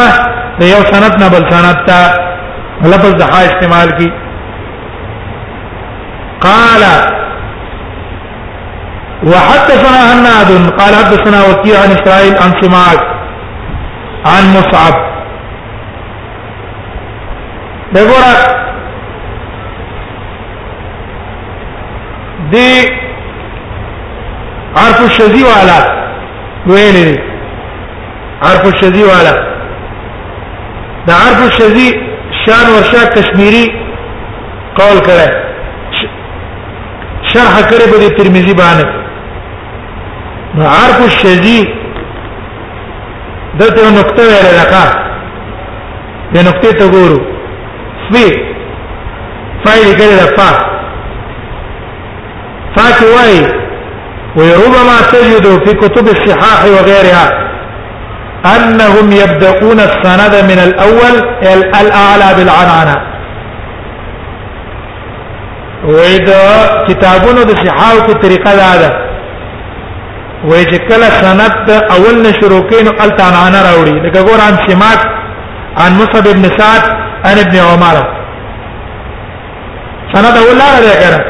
[0.60, 1.99] د یو سند نه بل سند ته
[2.93, 4.12] لفظ د ها استعمال کی
[6.47, 6.83] قال
[9.31, 13.01] وحدثنا هناد قال حدثنا وكيع عن اسرائيل عن سماك
[14.31, 15.16] عن مصعب
[17.95, 18.32] دګورا
[22.52, 22.71] دی
[24.80, 25.78] عرف الشذی والا
[26.65, 27.21] ویلې
[28.47, 29.34] عرف الشذی والا
[31.08, 31.88] دا عرف الشذی
[32.43, 33.65] شان ورشا کشمیری
[34.80, 35.28] قول کړه
[37.34, 38.86] شرح کړه په ترمذی باندې
[40.73, 41.62] عرف الشذی
[43.63, 44.86] دته نقطه ویل راکا
[46.34, 47.19] د نقطې ته ګورو
[48.07, 48.57] تصبير
[49.65, 49.99] فاعل
[50.37, 50.51] فا
[52.77, 53.41] فاك واي
[54.37, 57.47] وربما تجد في كتب الصحاح وغيرها
[58.55, 62.97] أنهم يبدأون السند من الأول الأعلى بالعنانه
[65.83, 66.43] وإذا
[66.87, 67.69] كتابون د في
[68.07, 68.89] په طریقه دا ده
[70.49, 74.99] وې چې کله سند اول نشرو کین التعنانه راوړي دغه ګور عن سماک
[75.81, 76.83] عن مصعب بن سعد
[77.25, 77.95] ان ابن عمر
[80.13, 81.21] سند اول لار ده کړه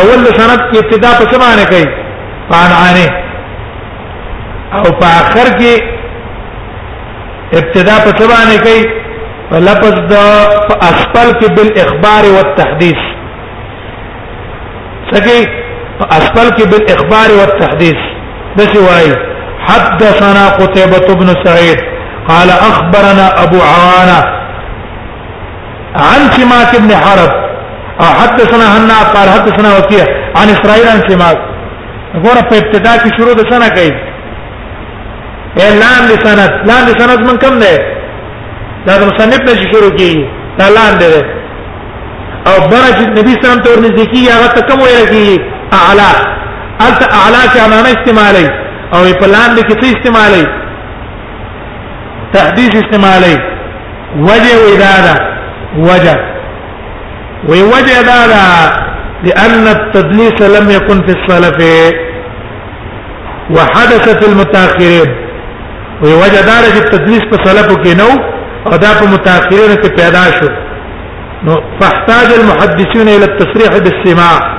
[0.00, 1.86] اول سند کی ابتدا په څه باندې کوي
[2.50, 3.08] پان عانه
[4.76, 5.82] او په اخر کې
[7.60, 8.82] ابتدا په څه باندې کوي
[9.50, 10.14] په لفظ د
[10.90, 13.00] اسفل کې بالاخبار والتحديث
[15.12, 15.40] سکی
[16.18, 17.98] اسفل کې بالاخبار والتحديث
[18.56, 19.16] دسی وایي
[19.68, 21.78] حدثنا قتيبة بن سعيد
[22.28, 24.41] قال اخبرنا ابو عوانه
[26.00, 27.32] عن سماك بن حرب
[28.00, 30.04] حدثنا حنا قال حدثنا وكيع
[30.36, 31.38] عن اسرائيل عن سماك
[32.24, 33.92] ګوره په ابتدا کې شروع د سنه کوي
[35.64, 37.76] اعلان د سند لاندې سند من کم دی
[38.86, 40.26] دا د مصنف نه شروع کیږي
[40.58, 41.24] دا لاندې
[42.48, 45.40] او برج نبی سلام تور نزدیکی هغه ته کوم ویل کی
[45.80, 46.10] اعلا
[46.86, 48.46] الت اعلا کې معنا استعمالي
[48.94, 50.46] او په لاندې کې څه استعمالي
[52.32, 53.36] تحديث استعمالي
[54.28, 55.31] وجه وداده
[55.78, 56.16] وجه
[57.48, 58.72] وی وجه دا دا
[59.24, 61.64] لأن التدليس لم يكن في السلف
[63.50, 65.16] وحدث في المتأخرين
[66.02, 68.24] وی وجه دا دا چې تدلیس په سلفو کې نو
[68.66, 70.48] او دا په متأخرینو کې پیدا شو
[71.44, 74.56] نو فاحتاج المحدثون الى التصريح بالسماع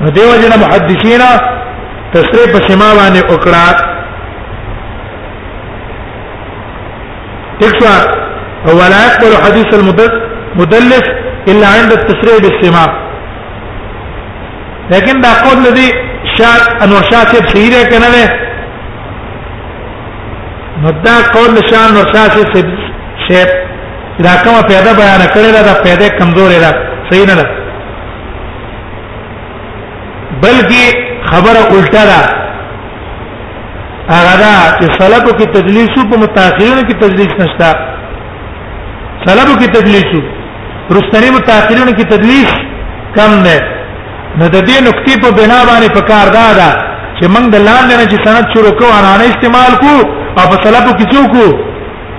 [0.00, 1.20] نو دیو جنا محدثین
[2.12, 3.86] تصریح په سماع باندې وکړه
[8.68, 11.04] هو لا يقبل حديث المدلس
[11.48, 12.86] الا عند التسريع بالاستماع
[14.90, 15.88] لیکن دا قول دی
[16.38, 18.26] شاہ انور شاہ صاحب صحیح ہے کہ نہیں
[20.82, 22.66] نو دا قول شاہ انور شاہ صاحب
[23.28, 23.54] صاحب
[24.24, 26.70] دا کومه پیدا بیان کړی دا پیدا کمزورې ده
[27.10, 27.46] صحیح نه ده
[30.44, 30.84] بلکې
[31.30, 32.20] خبره الټا ده
[34.14, 37.96] هغه دا چې صلاتو کې تدلیس او په متأخرینو کې تدلیس نشته
[39.28, 40.10] طلبو کې تدلیس
[40.96, 42.50] رستنی متأخرینو کې تدلیس
[43.16, 43.56] کم نه
[44.38, 46.68] نو د دې نقطې په بنا باندې پکار دا دا
[47.18, 49.94] چې موږ د لاندې نه چې سند شروع کوو نه استعمال کو
[50.38, 51.32] او په طلبو کې څوک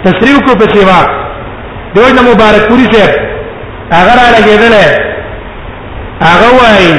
[0.06, 1.00] تسریو کو په سیوا
[1.96, 3.14] دوی نه مبارک پوری صاحب
[3.92, 4.74] هغه را لګیدل
[6.30, 6.96] هغه وایي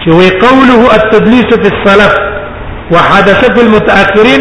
[0.00, 2.14] چې وی قوله التدلیس فی السلف
[2.94, 4.40] وحدث في المتأخرين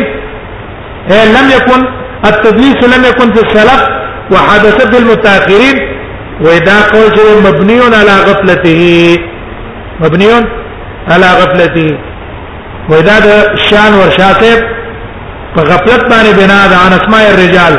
[1.35, 1.87] لم يكن
[2.29, 5.75] التدليس لم يكن في السلف وحدث بالمتاخرين
[6.45, 9.15] واذا قول شيء مبني على غفلته
[9.99, 10.25] مبني
[11.07, 11.97] على غفلته
[12.89, 13.21] واذا
[13.55, 14.59] شان ورشاتب
[15.55, 17.73] فغفلت باندې بنا ده عن اسماء الرجال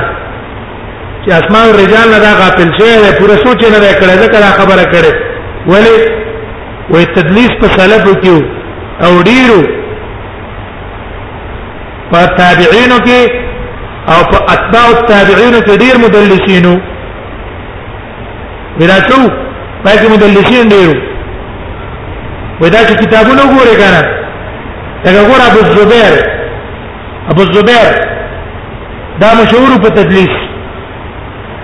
[1.25, 4.93] چې اسماء الرجال نه دا غافل شوی دی پوره سوچ نه کړی دا کړه خبره
[4.93, 5.15] کړي
[5.73, 5.97] ولی
[6.91, 8.43] وې تدلیس په سلف کیو
[9.07, 9.61] او ډیرو
[12.13, 13.54] په تابعینو کې
[14.13, 16.73] او په اتباع التابعین کې ډیر مدلسینو
[18.81, 19.21] وراتو
[19.85, 20.95] پای کې مدلسین ډیرو
[22.61, 24.01] ودا چې کتابونه ګوره کنه
[25.05, 26.13] دا ګور ابو زبیر
[27.35, 27.93] ابو زبیر
[29.23, 30.35] دا مشهور په تدلیس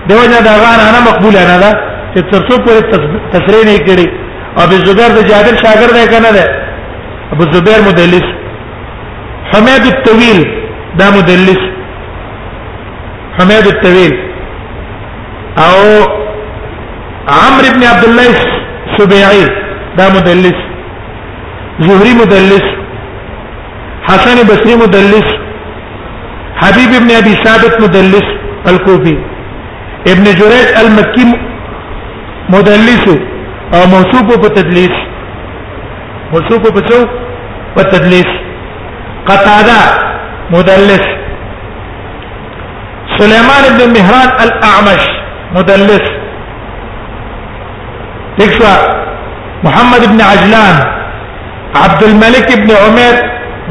[0.09, 1.71] دیو نه دا غان انا مقبوله نه ده
[2.15, 4.09] چې تر څو پورې تسری نه کړي
[4.65, 6.47] ابو زبیر د جابر شاګرد دی کنه ده
[7.33, 8.27] ابو زبیر مدلس
[9.53, 10.41] حمید الطويل
[11.01, 11.69] دا مدلس
[13.41, 14.13] حمید الطويل
[15.65, 15.79] او
[17.43, 19.45] عمرو ابن عبد الله السبيعي
[19.97, 20.59] دا مدلس
[21.87, 22.65] زهري مدلس
[24.09, 25.29] حسن بصري مدلس
[26.61, 28.27] حبيب ابن ابي ثابت مدلس
[28.71, 29.17] الكوفي
[30.11, 31.25] ابن جريج المكي
[32.55, 33.05] مدلس
[33.75, 34.95] او موصوف په تدلیس
[36.33, 36.99] موصوف په څو
[37.75, 38.29] په تدلیس
[39.29, 39.79] قطاده
[40.57, 41.05] مدلس
[43.21, 45.03] سليمان بن مهران الأعمش
[45.57, 46.01] مدلس
[48.37, 48.75] تكفى
[49.63, 50.77] محمد بن عجلان
[51.75, 53.15] عبد الملك بن عمر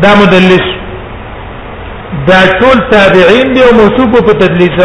[0.02, 0.64] دا مدلس
[2.28, 4.78] دا ټول تابعین دي او موصوف په تدلیس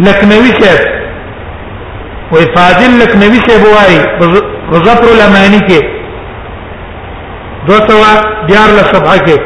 [0.08, 3.96] لکنوی صاحب وای فاضل لکنوی صاحب وای
[4.72, 5.84] غزفر الامانی کې
[7.68, 8.12] دو سوا
[8.48, 9.40] دیار له صفحه کې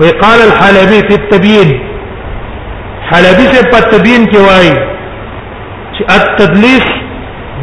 [0.00, 1.70] وای قال الحلبي في التبيين
[3.10, 4.76] حلبي صاحب په تبيين کې وای
[5.94, 6.96] چې التدليس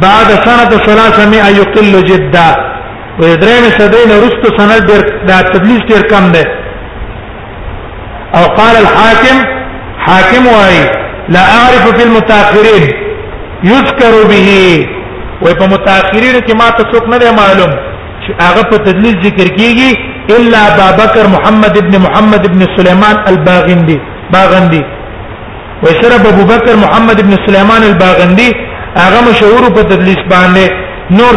[0.06, 2.48] بعد سنه 300 يقل جدا
[3.20, 6.44] و درېم صدې نورست سند ډېر د تدلیس ډېر کم ده
[8.38, 9.36] او قال الحاكم
[10.06, 10.78] حاكم وای
[11.34, 12.84] لا اعرف في المتاخرين
[13.70, 14.48] يذكر به
[15.42, 17.72] و په متاخرین کې ما ته څوک نه معلوم
[18.24, 19.90] چې هغه په تدلیس ذکر کیږي
[20.36, 23.98] الا ابا بکر محمد ابن محمد ابن سليمان الباغندي
[24.36, 24.82] باغندي
[25.82, 28.50] وشرب ابو بكر محمد بن سليمان الباغندي
[29.04, 30.66] هغه مشهور په تدلیس باندې
[31.18, 31.34] نور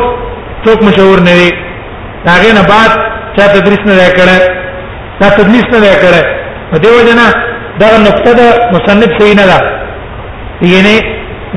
[0.65, 1.49] څوک مشهور نه وي
[2.33, 2.91] هغه نه بعد
[3.35, 4.37] چا تدریس نه کړه
[5.21, 6.21] دا تدلیس نه کړه
[6.71, 7.27] په دې وجه نه
[7.81, 8.41] دا نقطه د
[8.75, 9.59] مصنف صحیح نه ده
[10.73, 10.95] یعنی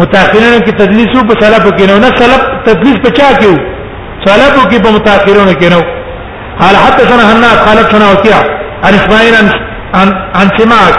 [0.02, 3.52] متأخرینو کې تدلیس په سلف کې نه نه سلف تدلیس په چا کې
[4.28, 5.80] سلف کې په متأخرینو کې نه
[6.60, 8.36] قال حدثنا هنا قالت سنا وكيع
[8.84, 9.34] عن اسماعيل
[9.94, 10.98] عن عن سماك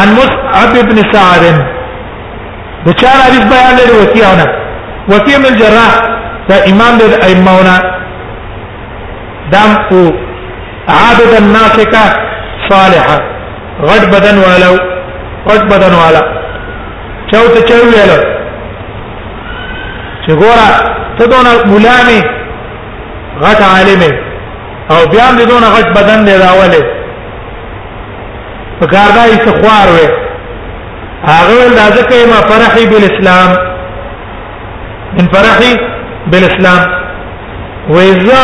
[0.00, 1.66] عن مصعب بن سعد
[2.86, 4.46] د چا حدیث بیان لري وکیونه
[5.12, 5.92] وکیم الجراح
[6.48, 7.76] دا امام د ائمهونه
[9.54, 10.00] دم او
[11.00, 12.02] عادت الناسکه
[12.68, 13.18] صالحه
[13.88, 14.74] غټ بدن والو
[15.48, 16.20] غټ بدن والا
[17.30, 18.12] چوت چویل
[20.24, 20.70] چې ګوره
[21.18, 22.20] ته دونه ملامه
[23.44, 24.12] غټ عالمه
[24.90, 26.84] او بیا دې دونه غټ بدن دی راولې
[28.80, 30.25] په کاردای څخوار وې
[31.30, 33.48] هغه دا ځکه ما فرحي بالاسلام
[35.20, 35.72] ان فرحي
[36.30, 36.80] بالاسلام
[37.94, 38.42] واذا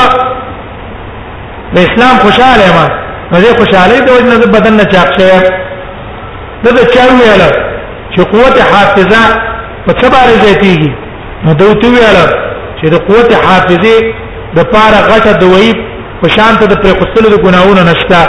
[1.72, 2.84] الاسلام خوشاله ما
[3.32, 5.26] مزه خوشاله د وجه نه بدن نه چاک شي
[6.64, 7.42] دا د چاو ویل
[8.12, 9.22] چې قوت حافظه
[9.86, 10.90] په څه باندې زیاتیږي
[11.44, 12.18] نو دوی ویل
[12.78, 13.94] چې د قوت حافظه
[14.56, 15.68] د پاره غټه دوی
[16.22, 18.20] په شان ته د پرې خپل د ګناونه نشته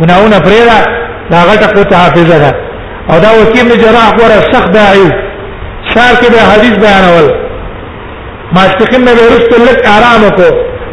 [0.00, 0.60] ګناونه پرې
[1.32, 2.52] دا غټه قوت حافظه ده
[3.12, 5.06] او دا وکی ابن جراح ور سخت داعی
[5.94, 7.28] شار کې به حدیث بیانول
[8.56, 10.48] ماسپخین نه ورسته لک آرام کو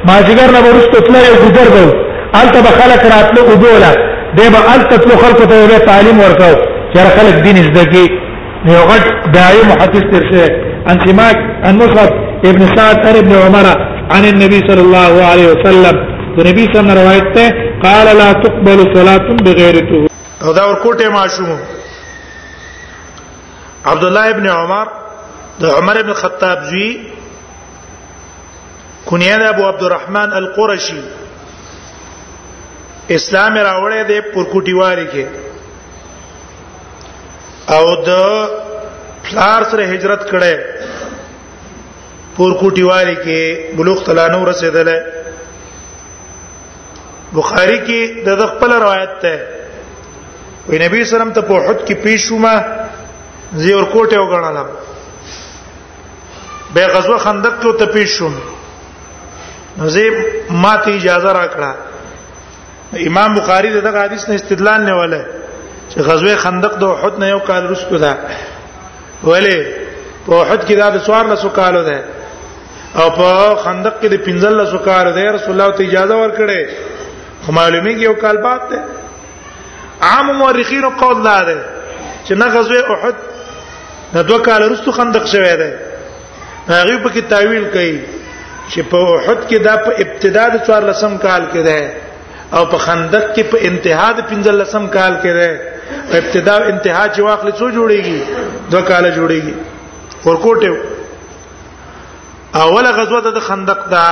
[0.07, 1.93] ما جګر نه ورسته تل یو ګذر دو
[2.43, 3.91] الته به خلق راتلو وبولا
[4.39, 6.55] دی به الته تل خلق ته به تعلیم ورکاو
[6.93, 8.11] چې خلق دین زده کې
[8.76, 10.45] یو غټ داعی محدث تر شه
[10.95, 11.36] ان سماک
[11.74, 12.09] ان مصعب
[12.49, 13.66] ابن سعد ابن عمر
[14.11, 15.97] عن النبي صلى الله عليه وسلم
[16.38, 17.53] النبي صلى الله عليه وسلم روایت ته
[17.88, 20.09] قال لا تقبل صلاه بغیر طهور
[20.41, 21.57] او دا ورکوټه ماشوم
[23.92, 24.88] عبد الله ابن عمر
[25.62, 26.88] د عمر ابن خطاب زوی
[29.10, 31.02] کنیه د ابو عبدالرحمن القرشی
[33.18, 35.26] اسلام راوړې د پرکوټی واری کې
[37.76, 38.10] او د
[39.28, 40.54] فلار سره هجرت کړې
[42.38, 44.98] پرکوټی واری کې بلوغ تلانو رسیدله
[47.38, 49.36] بخاری کې د خپل روایت ده
[50.70, 52.56] وی نبی سلام ته په حد کې پیښومه
[53.64, 54.58] زی ور کوټه وګڼل
[56.74, 58.36] به غزوه خندق ته ته پیښ شوم
[59.78, 60.06] نو زی
[60.64, 61.74] ما ته اجازه راکړه
[63.10, 65.22] امام بخاری دغه حدیث نه استدلال نه وله
[65.89, 68.18] چې غزوه خندق د احد نه یو کال رسکو ده
[69.24, 69.58] ولی
[70.26, 72.03] په احد کې دا د 1400 کالو ده
[72.95, 73.30] او په
[73.64, 78.14] خندق کې د 1500 کال ده رسول الله ته اجازه ورکړه خو معلومه کې یو
[78.26, 78.84] کال بعد ده
[80.10, 81.58] عام مورخینو قول لاره
[82.28, 83.16] چې نه غزوه احد
[84.16, 85.70] دا دوه کال وروسته خندق شوی دی
[86.70, 87.95] هغه په کې تعویل کوي
[88.72, 91.82] چې په احد کې دا په ابتدا د 14 کال کې دی
[92.57, 95.51] او په خندق کې په انتها د 15 کال کې دی
[96.11, 98.20] په ابتدا او انتها چې واخلې څو جوړيږي
[98.76, 99.53] دوه کال جوړيږي
[100.28, 100.70] ورکوټه
[102.61, 104.07] اوله غزوه د خندق دا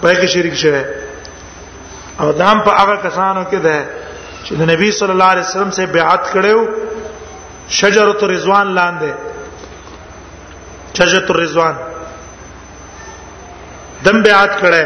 [0.00, 0.82] په کې شریک شوه
[2.20, 3.78] او دام په هغه کسانو کې ده
[4.46, 6.58] چې د نبی صلی الله علیه وسلم سره بیعت کړو
[7.82, 9.12] شجرۃ رضوان لاندې
[10.98, 11.74] شجرۃ الرضوان
[14.04, 14.84] دم بیعت کړه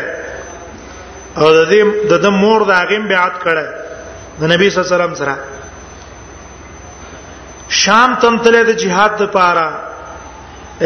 [1.41, 3.67] او د دې د دم مور د هغه بیعت کړه
[4.41, 5.35] د نبی صلی الله علیه وسلم سره
[7.83, 9.67] شام تم تله د جهاد لپاره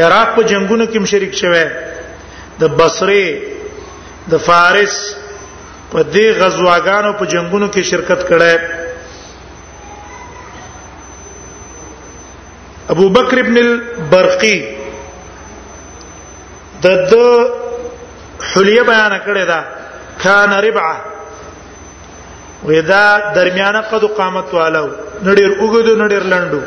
[0.04, 1.64] عراق په جنگونو کې مشرک شوه
[2.60, 4.94] د بصره د فارس
[5.90, 8.54] په دې غزواګانو په جنگونو کې شرکت کړه
[12.94, 14.56] ابو بکر ابن البرقی
[16.83, 17.14] د د
[18.51, 19.61] حلیه بیان کړی دا
[20.22, 20.97] کان ربعه
[22.68, 23.07] ودا
[23.39, 24.87] درمیانه قد قامت والو
[25.28, 26.61] نډیر وګدو نډیر لندو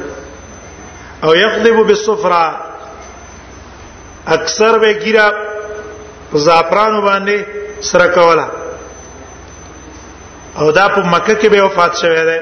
[1.26, 2.46] او یقذب بالصفرا
[4.36, 5.28] اکثر به ګیرا
[6.46, 7.38] زعفرانو باندې
[7.90, 8.48] سره کولا
[10.60, 12.40] او دا په مکه کې به وفات شوی دی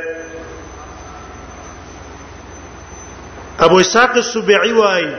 [3.66, 5.10] ابو اسحاق السبعي وایي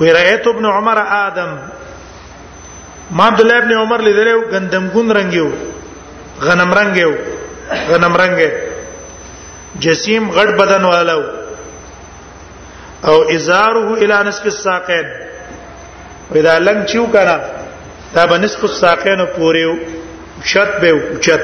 [0.00, 1.50] وی رایت ابن عمر ادم
[3.18, 5.48] ما عبد الله ابن عمر لیدلو غندم ګون رنگیو
[6.46, 7.10] غنم رنگیو
[7.88, 8.50] غنم رنگه
[9.84, 11.22] جسیم غټ بدن والو
[13.08, 15.06] او ازاره الى نصف الساقين
[16.30, 17.38] واذا لنګ چیو کړه
[18.16, 19.78] دا به نصف الساقين پوره
[20.54, 21.40] شت به اوچت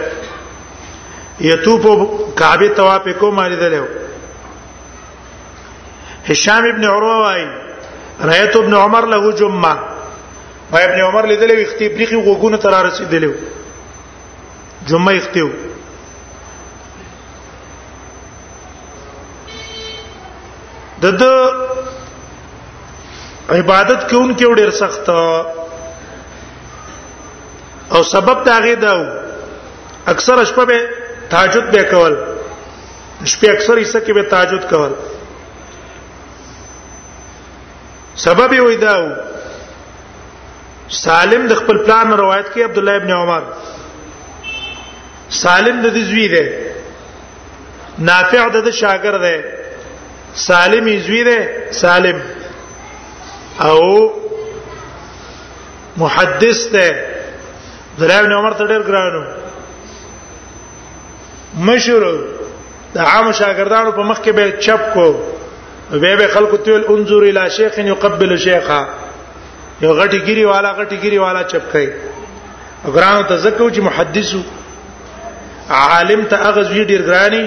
[1.44, 1.84] یتوب
[2.38, 3.84] کعبه طواف کو ماریدلو
[6.30, 7.46] هشام ابن عروه وايي
[8.24, 9.88] رايت ابن عمر له جمعه
[10.72, 13.30] ما ابن عمر لیدلې وختي بریخي غوګونه تر رسیدلې
[14.88, 15.48] جمعه اختیو
[21.02, 21.24] د د
[23.56, 25.06] عبادت کون کې وړ سخت
[27.94, 28.92] او سبب دا غي دا
[30.12, 30.80] اکثر شپه به
[31.34, 32.14] تهجد به کول
[33.24, 34.92] شپه اکثر یې سکه به تهجد کول
[38.24, 39.04] سبب وې داو
[40.98, 43.42] سالم د خپل پلان روایت کوي عبد الله ابن عمر
[45.40, 46.44] سالم د دې زوی دی
[48.10, 49.36] نافع د شاګرد دی
[50.44, 51.38] سالم زوی دی
[51.80, 52.22] سالم
[53.68, 53.76] او
[56.04, 56.88] محدث دی
[57.98, 59.24] درې ابن عمر ته ډېر ګرانو
[61.58, 62.18] مشهور
[62.94, 65.08] د عام شاګردانو په مخ کې به چپ کو
[65.90, 68.84] به به خلق تل انظر الى شیخ يقبل شیخا
[69.80, 71.88] یو غټی ګری والا غټی ګری والا چپکای
[72.94, 74.38] ګران ته زکو چې محدثو
[75.80, 77.44] عالم ته اغز وی ډیر ګرانی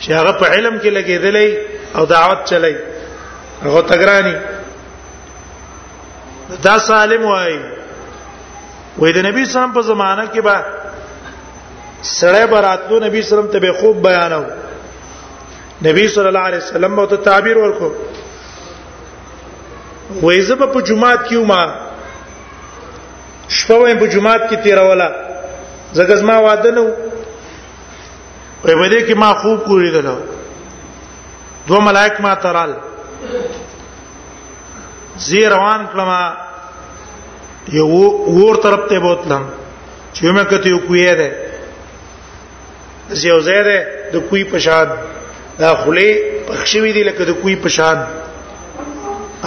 [0.00, 1.56] چې هغه په علم کې لګیدلې
[1.96, 2.76] او دعوت چلای
[3.64, 4.36] هغه تګرانی
[6.64, 7.58] دا سالم وای
[8.98, 10.64] وې د نبی سلام په زمانہ کې با
[12.20, 14.44] سړی براتلو نبی سلام ته به خوب بیانو
[15.84, 17.88] نبی صلی الله علیه وسلم او ته تعبیر ورکو
[20.22, 21.62] وای زب په جمعات کې ما
[23.56, 25.08] شپه وایم په جمعات کې تیر ولا
[25.94, 26.84] زګز ما واده نو
[28.62, 30.16] په بده کې ما خوب کوی دلو
[31.68, 32.72] دوه ملائک ما ترال
[35.26, 36.10] زی روان کړم
[37.78, 37.88] یو
[38.36, 39.44] ور طرف ته بوتلم
[40.14, 41.30] چې مې کته یو کوی ده
[43.22, 43.78] زیو زیره
[44.12, 44.88] د کوی په شاد
[45.60, 46.08] دا خله
[46.48, 47.98] پخښوي دي لکه د کوی پشان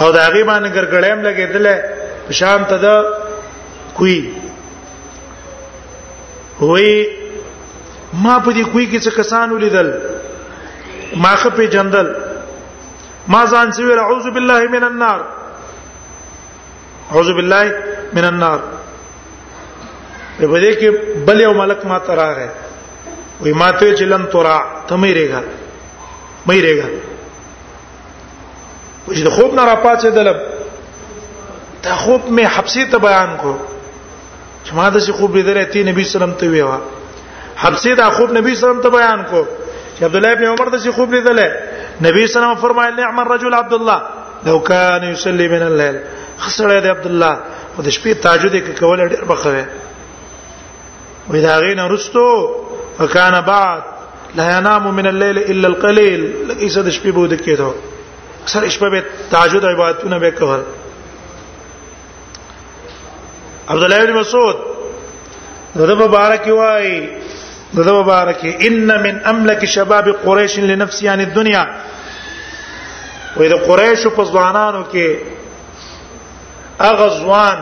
[0.00, 1.66] او دا غي باندې ګرګړېم لګېدل
[2.28, 3.04] پشان ته د
[3.98, 4.18] کوی
[6.60, 6.92] وای
[8.24, 9.90] ما په دې کوی کې څه کسان ولیدل
[11.22, 12.12] ما خپې جندل
[13.34, 15.20] ما ځان سوي اعوذ بالله من النار
[17.12, 17.74] اعوذ بالله
[18.18, 18.60] من النار
[20.38, 20.90] په دې کې
[21.26, 22.48] بل یو ملک ما تراغه
[23.40, 25.42] وای ما ته چې لن ترا تمې رېګا
[26.48, 26.88] مې ریګا
[29.16, 30.38] چې د خوب نه را پاتې دلم
[31.82, 33.52] دا خوب مې حبسې ته بیان کو
[34.64, 36.78] چې ما د خوب لیدلې تی نبی سلام ته ویوا
[37.62, 39.42] حبسې دا خوب نبی سلام ته بیان کو
[39.98, 41.50] چې عبد الله ابن عمر د خوب لیدلې
[42.06, 43.98] نبی سلام فرمایله نعم الرجل عبد الله
[44.46, 46.00] لو كان يصلي من الليل
[46.38, 47.34] خسره دی عبد الله
[47.76, 49.64] او د شپې تهجد کې کول ډېر بخوي
[51.30, 53.82] وې دا غین رستو وکانه بعد
[54.38, 57.70] لا ينام من الليل الا القليل لکه څه د شپې بود کېدو
[58.42, 60.60] اکثر شپه به تهجد عبادتونه به کول
[63.68, 64.56] عبد الله بن مسعود
[65.76, 66.88] دغه مبارک وای
[67.76, 71.64] دغه مبارک ان من املك شباب قريش لنفسي عن الدنيا
[73.36, 75.06] وې د قریشو په ځوانانو کې
[76.86, 77.58] هغه ځوان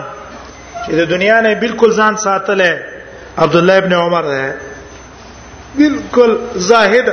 [0.87, 2.61] چې د دنیا نه بالکل ځان ساتل
[3.39, 4.74] عبد الله ابن عمر ده
[5.81, 6.33] بالکل
[6.70, 7.09] زاهد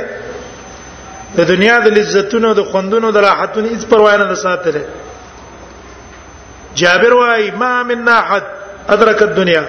[1.36, 4.82] د دنیا د لذتونو د خوندونو د راحتونو هیڅ پروا نه ساتره
[6.82, 8.44] جابر وايي ما من احد
[8.94, 9.62] ادرك الدنيا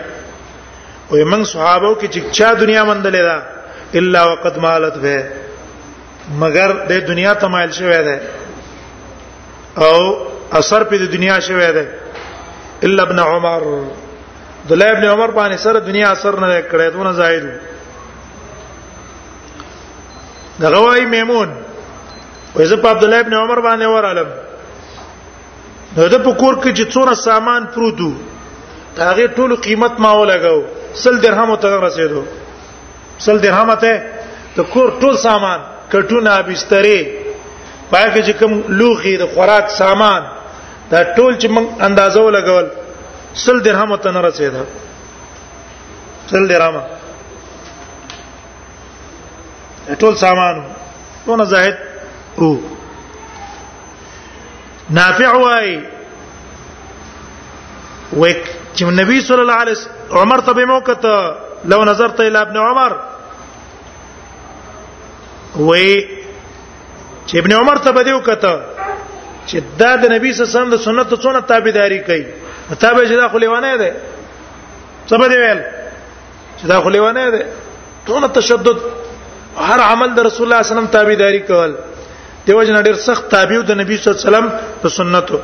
[1.12, 3.38] وي من صحابه کې چې چا دنیا مندلې ده
[4.02, 5.18] الا وقد مالت به
[6.46, 8.22] مگر د دنیا تمایل شوی ده
[9.88, 9.98] او
[10.60, 11.88] اثر په د دنیا شوی ده
[12.90, 13.70] الا ابن عمر
[14.70, 17.44] د ابن عمر باندې سره دنیا اثر نه کړې دونه زائد
[20.62, 21.50] د غوای میمون
[22.56, 24.28] وې زه په عبد الله ابن عمر باندې ورالم
[25.98, 28.12] نو د پکور کې چې څوره سامان پروتو
[29.00, 30.62] هغه ټول قیمت ما ولګاو
[31.04, 32.24] سل درهم ته رسیدو
[33.26, 33.94] سل درهم ته
[34.58, 35.60] د کور ټول سامان
[35.92, 37.08] کټونه بسترې
[37.92, 40.22] پای کې چې کوم لوخي د خوراک سامان
[40.92, 42.66] دا ټول چې موږ اندازو لګول
[43.46, 44.62] سل درهم ته نه رسیدا
[46.32, 46.76] سل درهم
[50.02, 50.56] ټول سامان
[51.26, 51.76] ټول زاهد
[52.40, 52.50] او
[54.98, 55.70] نافع وای
[58.22, 58.42] وک
[58.76, 61.16] چې نبی صلی الله علیه وسلم عمر ته به موکته
[61.72, 62.92] لو نظر ته الى ابن عمر
[65.58, 66.08] وې
[67.28, 68.62] چې ابن عمر ته به بده وکته
[69.48, 72.24] چې دا د نبی صلی الله علیه وسلم د سنت څخه تابعداري کوي
[72.80, 73.96] تابع چې دا خو لیوانه ده
[75.08, 75.62] څه به دی ویل
[76.62, 77.46] چې دا خو لیوانه ده
[78.08, 78.84] ټول تشدد
[79.68, 81.72] هر عمل د رسول الله صلی الله علیه وسلم تابعداري کول
[82.48, 84.48] دیو جن ډیر سخت تابع د نبی صلی الله علیه وسلم
[84.84, 85.38] د سنتو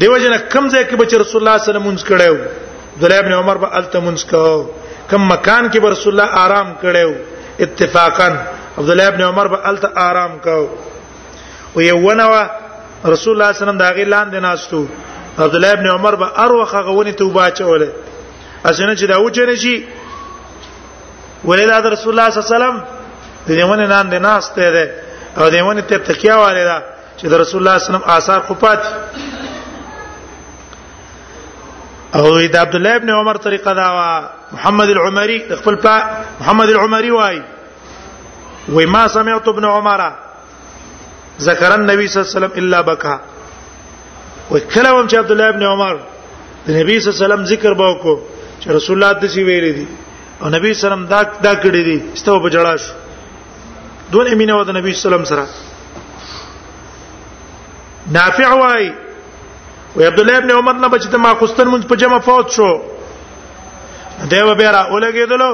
[0.00, 2.38] دیو جن کم ځای کې به رسول الله صلی الله علیه وسلم کړهو
[2.94, 4.70] عبدالله ابن عمر به الته منځ کو
[5.10, 7.14] کم مکان کې به رسول الله آرام کړهو
[7.66, 8.28] اتفاقا
[8.78, 10.68] عبدالله ابن عمر به الته آرام کو
[11.76, 14.84] او یو ونه رسول الله صلی الله علیه وسلم دا غی لاندې ناشتو
[15.38, 17.88] عبد الله ابن عمر به اروخه غونې توبه چوله
[18.66, 19.76] اسنه چې دا وچه نشي
[21.46, 22.76] ولدا د رسول الله صلی الله علیه وسلم
[23.46, 24.84] د دیونه نن د ناس ته ده
[25.38, 26.78] او دیونه ته تکیه والے ده
[27.18, 28.82] چې د رسول الله صلی الله علیه وسلم آثار خو پات
[32.14, 32.22] او
[32.54, 34.08] د عبد الله ابن عمر طریقه دا وا
[34.52, 35.94] محمد العمري خپل پا
[36.40, 37.40] محمد العمري وای
[38.68, 40.10] وای ما سمعت ابن عمره
[41.40, 43.16] ذکر النبي صلى الله عليه وسلم الا بكى
[44.50, 45.96] وکلم چې عبد الله ابن عمر
[46.66, 48.20] د نبی صلی الله علیه وسلم ذکر باو کو
[48.60, 49.86] چې رسول الله د سی ویلې دي
[50.42, 52.92] او نبی سلام دا دا کړی دي استو په جړا شو
[54.12, 55.46] دون امینه و د نبی سلام سره
[58.16, 58.84] نافع وای
[59.96, 62.68] و عبد الله ابن عمر نه بچته ما خوستن مونږ په جمع فوت شو
[64.34, 65.50] دیو به را ولګیدلو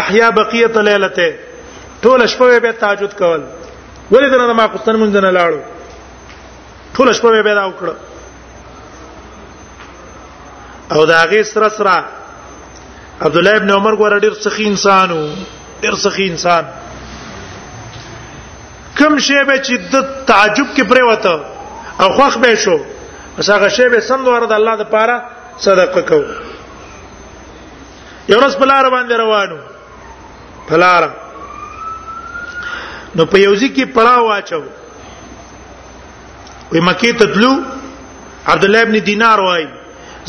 [0.00, 1.38] احیا بقیه لیلته
[2.02, 3.40] ټول شپه به تهجد کول
[4.12, 5.60] ولې دنه ما خوستن مونږ نه لاړو
[6.94, 7.94] ټول شپه به دا وکړه
[10.92, 11.96] او دا غي سره سره
[13.22, 15.20] عبد الله ابن عمر ګور ډیر سخی انسان وو
[15.82, 16.64] ډیر سخی انسان
[18.98, 21.34] کم شی به چې د تعجب کې پرې وته
[22.04, 22.76] او خوخ به شو
[23.38, 25.16] بس هغه شی به سم ورته الله د پاره
[25.68, 26.30] صدقه کو یو
[28.40, 29.56] ورځ بلار باندې روانو
[30.70, 31.02] بلار
[33.16, 34.62] نو په یوځی کې پړاو واچو
[36.72, 37.52] وي مکه ته تلو
[38.46, 39.64] عبد الله ابن دینار وای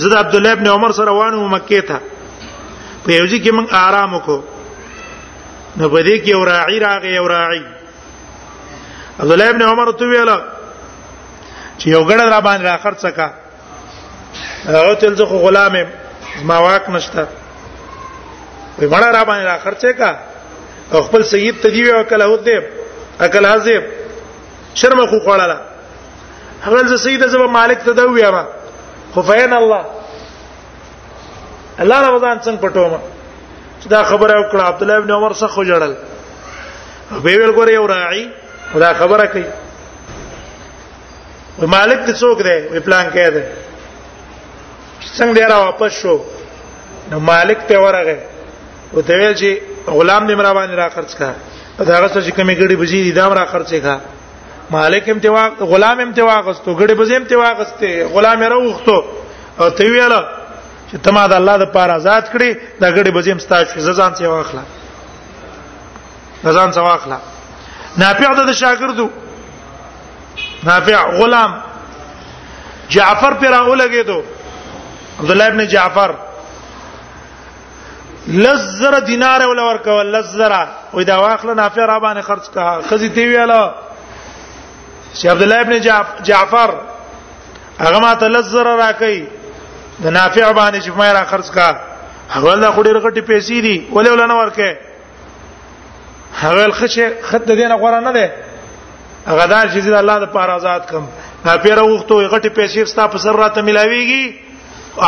[0.03, 1.97] زه د عبد الله ابن عمر سره روانو مکه ته
[3.07, 4.39] په یو ځکه موږ آرام وکړو
[5.79, 7.61] نو په دې کې یو راعي راغی یو راعي
[9.21, 10.37] عبد الله ابن عمر تو ویلا
[11.79, 13.27] چې یو ګړ را باندې را خرڅکا
[14.87, 15.75] او تل زه خو غلام
[16.47, 17.23] ما واک نشته
[18.79, 20.11] وی مړه را باندې را خرڅه کا
[20.91, 22.63] او خپل سید ته دی او کله هوته
[23.25, 23.83] اکل حزب
[24.79, 25.57] شرم خو خوړاله
[26.65, 28.43] هغه زه سید زما مالک ته دوی ما
[29.15, 29.83] خفین الله
[31.83, 32.93] الله رمضان څنګه پټوم
[33.81, 35.93] چې دا خبره وکړه عبد الله ابن عمر څخه جوړل
[37.23, 38.23] به ویل ګوره یو راعي
[38.85, 39.45] دا خبره کوي
[41.59, 43.43] و مالک ته څوک دی وی پلان کې دی
[45.17, 46.15] څنګه دی را واپس شو
[47.11, 48.17] نو مالک ته ورغه
[48.93, 51.29] او ته ویل چې غلام دې مرا باندې را خرڅ کا
[51.85, 53.99] دا هغه څه چې کمی ګړي بزی دي دا مرا خرڅې کا
[54.71, 58.97] مالک هم ته وا غلام هم ته واغستو ګړي بزی هم ته واغسته غلام راوختو
[59.59, 60.13] او ته ویل
[60.91, 64.11] چې ته ما د الله د پاره آزاد کړې دا غړي بزیم ستاسو شي ززان
[64.17, 64.61] څه واخلہ
[66.43, 67.17] ززان څه واخلہ
[68.03, 69.07] نافع د شاګردو
[70.69, 71.51] نافع غلام
[72.95, 74.19] جعفر پر اولګه دو
[75.21, 76.11] عبد الله ابن جعفر
[78.43, 80.53] لزر دینار ولا ورکول لزر
[80.93, 83.61] او دا واخله نافع را باندې خرج کا خزي تی ویلا
[85.17, 85.81] شي عبد الله ابن
[86.31, 86.75] جعفر
[87.79, 89.23] هغه ما ته لزر راکې
[90.03, 91.69] د نافع باندې چې ما را خرڅ کا
[92.33, 94.69] هغه لا خوري رغټي پیسې دي ولې ولا نه ورکه
[96.41, 98.31] هغه خشه خط د دینه غوړه نه ده
[99.29, 101.03] هغه دا چې د الله د پاره آزاد کم
[101.45, 104.39] نا پیر وغوښتو غټي پیسې ستا په سر راته ملاويږي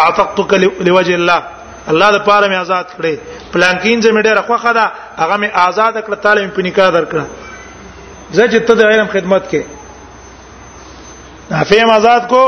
[0.01, 0.51] اعتقتك
[0.87, 1.39] لوجه الله
[1.91, 3.15] الله د پاره مې آزاد کړې
[3.53, 4.85] پلانکین زمې ډېر خوخه ده
[5.21, 7.23] هغه مې آزاد کړ تعالی مې په نکاح درکړه
[8.31, 9.61] زه چې ته د علم خدمت کې
[11.51, 12.43] نافع آزاد کو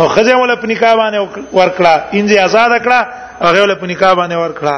[0.00, 1.18] او خزه ول په نکاح باندې
[1.60, 3.00] ورکړه انځي آزاد کړه
[3.46, 4.76] هغه ول په نکاح باندې ورکړه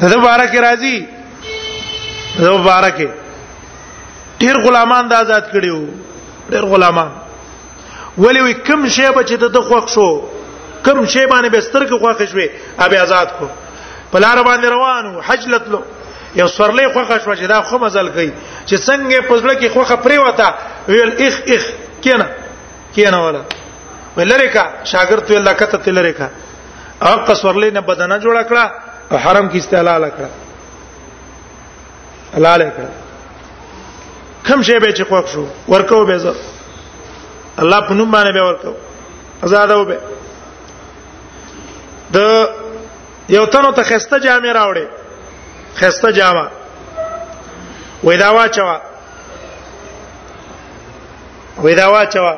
[0.00, 0.96] دغه بارکه راځي
[2.38, 3.08] دغه بارکه
[4.42, 5.86] ډیر غلامان د آزاد کړیو
[6.52, 7.10] ډیر غلامان
[8.24, 10.08] ولی وي کم شی به چې د خوښ شو
[10.86, 12.48] کم شی باندې به ستر کې خوښ شوي
[12.84, 13.46] ابي آزاد کو
[14.12, 15.80] په لار باندې روانو حج لتلو
[16.40, 18.32] یو سورلې خوخه شو چې دا خو مزل کوي
[18.68, 20.48] چې څنګه پزړه کې خوخه پری وته
[20.88, 21.62] ویل اخ اخ
[22.04, 22.26] کینه
[22.94, 23.42] کیناوله
[24.16, 26.28] ولری کا شاګرد ویل لکته تلری کا
[27.06, 28.64] او قصورلې نه بدنه جوړ کړه
[29.10, 30.30] او حرم کې استعلال کړه
[32.36, 32.92] حلال کړه
[34.48, 36.34] کم شی به چې خوښ شو ورکو به زه
[37.64, 38.72] الله په نوم باندې به ورکو
[39.46, 39.98] آزادو به
[42.14, 42.48] د
[43.36, 44.86] یو تنو ته خسته جامې راوړې
[45.80, 46.46] خسته جامه
[48.04, 48.80] وېدا واچوا
[51.62, 52.34] وېدا واچوا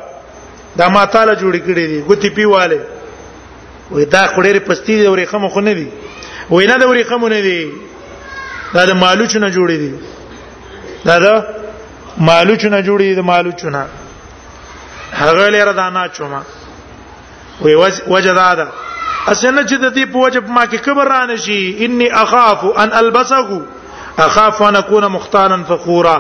[0.79, 2.79] دا ما تعالی جوړ کړی دی ګوتی پیواله
[3.93, 5.89] وې دا خړېره پستی دی ورې خمو خو نه دی
[6.51, 7.73] وې نه دا ورې خمو نه دی
[8.75, 9.95] دا د مالوچ نه جوړې دي
[11.07, 11.47] دا د
[12.31, 13.87] مالوچ نه جوړې دي د مالوچ نه
[15.21, 16.43] هغه لري دانا چوما
[17.61, 18.69] وې وجدا دا
[19.29, 23.61] اسنه چې د دې په وجه ما کې کبر را نشي اني اخاف ان البسه
[24.27, 26.19] اخاف ان اكون مختالا فخورا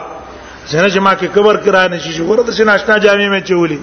[0.69, 3.79] زنه چې ما کې کبر کرا نشي چې ورته سناشنا جامې مې چولې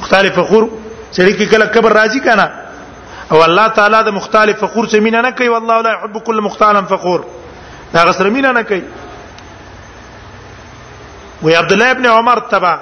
[0.00, 0.66] مختلف فخور
[1.12, 2.52] سړي کې کله کبر راځي کنه
[3.34, 6.80] او الله تعالی د مختلف فخور څخه مینا نه کوي والله لا يحب كل مختال
[6.92, 7.24] فخور
[7.94, 8.82] دا غسر مینا نه کوي
[11.46, 12.74] وي عبد الله ابن عمر تبع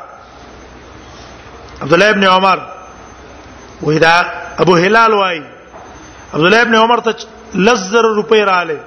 [1.83, 2.63] عبد الله ابن عمر
[3.83, 4.33] وإذا
[4.67, 5.41] ابو هلال واي
[6.35, 7.15] عبد الله ابن عمر ته
[7.71, 8.81] لزر روپے رااله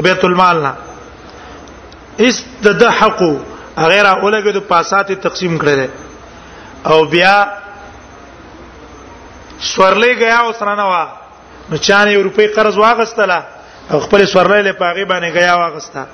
[0.00, 0.74] د بیت المال نه
[2.26, 2.46] است
[2.82, 3.22] د حق
[3.78, 5.88] غیر اولګه د پاسات تقسیم کړل
[6.86, 7.44] او بیا
[9.74, 11.04] سورلې غیا او سره نه وا
[11.70, 13.42] نو چانه یو روپۍ قرض واغستله
[13.90, 16.04] او خپل سورلې له پاغي باندې غیا واغستا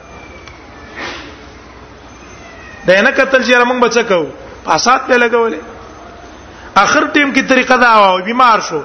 [2.87, 4.25] دا نه قتل چې موږ بچ کو
[4.65, 5.59] پاسات په لګولې
[6.85, 8.81] اخر ټیم کی طریقه دا و بیمار شو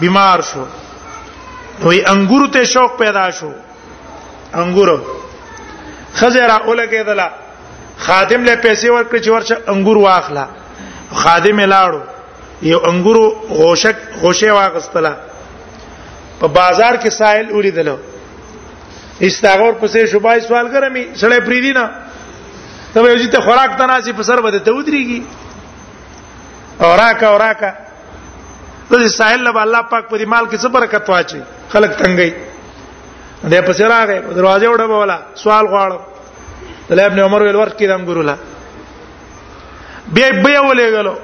[0.00, 0.64] بیمار شو
[1.80, 3.52] نو یې انګورو ته شوق پیدا شو
[4.54, 4.98] انګورو
[6.20, 7.45] خزر اولګېدله
[8.04, 10.44] خادم له پیسې ورکړي چې ورشه انګور واخله
[11.22, 12.00] خادم لاړو
[12.70, 13.16] یو انګور
[13.60, 15.12] غوشک غوشه واغستله
[16.40, 17.88] په بازار کې سائل ولیدل
[19.22, 21.86] استغور پسې شوبای سوال ګرمي سړی پریدي نه
[22.94, 25.20] ته یو چې ته خوراک تناسي په سر بده ته ودرېږي
[26.88, 27.70] اوراکا اوراکا
[28.90, 31.40] د ساحل له الله پاک په مال کې څه برکت واچي
[31.76, 32.32] خلک تنګي
[33.46, 36.02] دې پسې راغې دروازه وډه بولا سوال غواړم
[36.94, 38.34] د ابن عمر ویل ورکې دم ګورولا
[40.14, 41.14] بیا بیا ولې غلو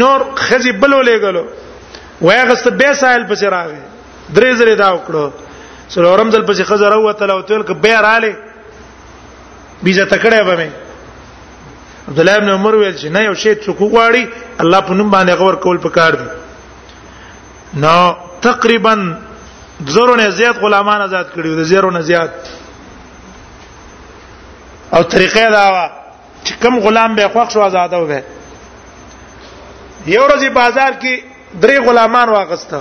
[0.00, 1.44] نور خزي بل ولې غلو
[2.20, 3.80] وای غست به سائل پس راغې
[4.36, 5.30] درې زری دا وکړو
[5.94, 8.36] سلورم دل پس خزر او تل او تل ک به رااله
[9.82, 10.70] بیزه تکړه به مې
[12.08, 14.26] عبد الله ابن عمر ویل چې نه یو شی څوک غواړي
[14.64, 16.26] الله په نوم باندې غور کول پکار دي
[17.84, 17.96] نو
[18.46, 18.94] تقریبا
[19.96, 22.30] زرو نه زیات غلامان آزاد کړیو د زیرو نه زیات
[24.92, 25.90] او طریقې دا وا
[26.44, 28.22] چې کم غلام به خوښ شو آزاد و به
[30.06, 31.22] یو ورځې بازار کې
[31.62, 32.80] درې غلامان واغسته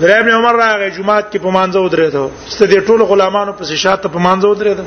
[0.00, 4.18] دریم عمر راغی جمعات کې په مانځو درې ته ستدي ټول غلامانو په شاته په
[4.18, 4.84] مانځو درې ته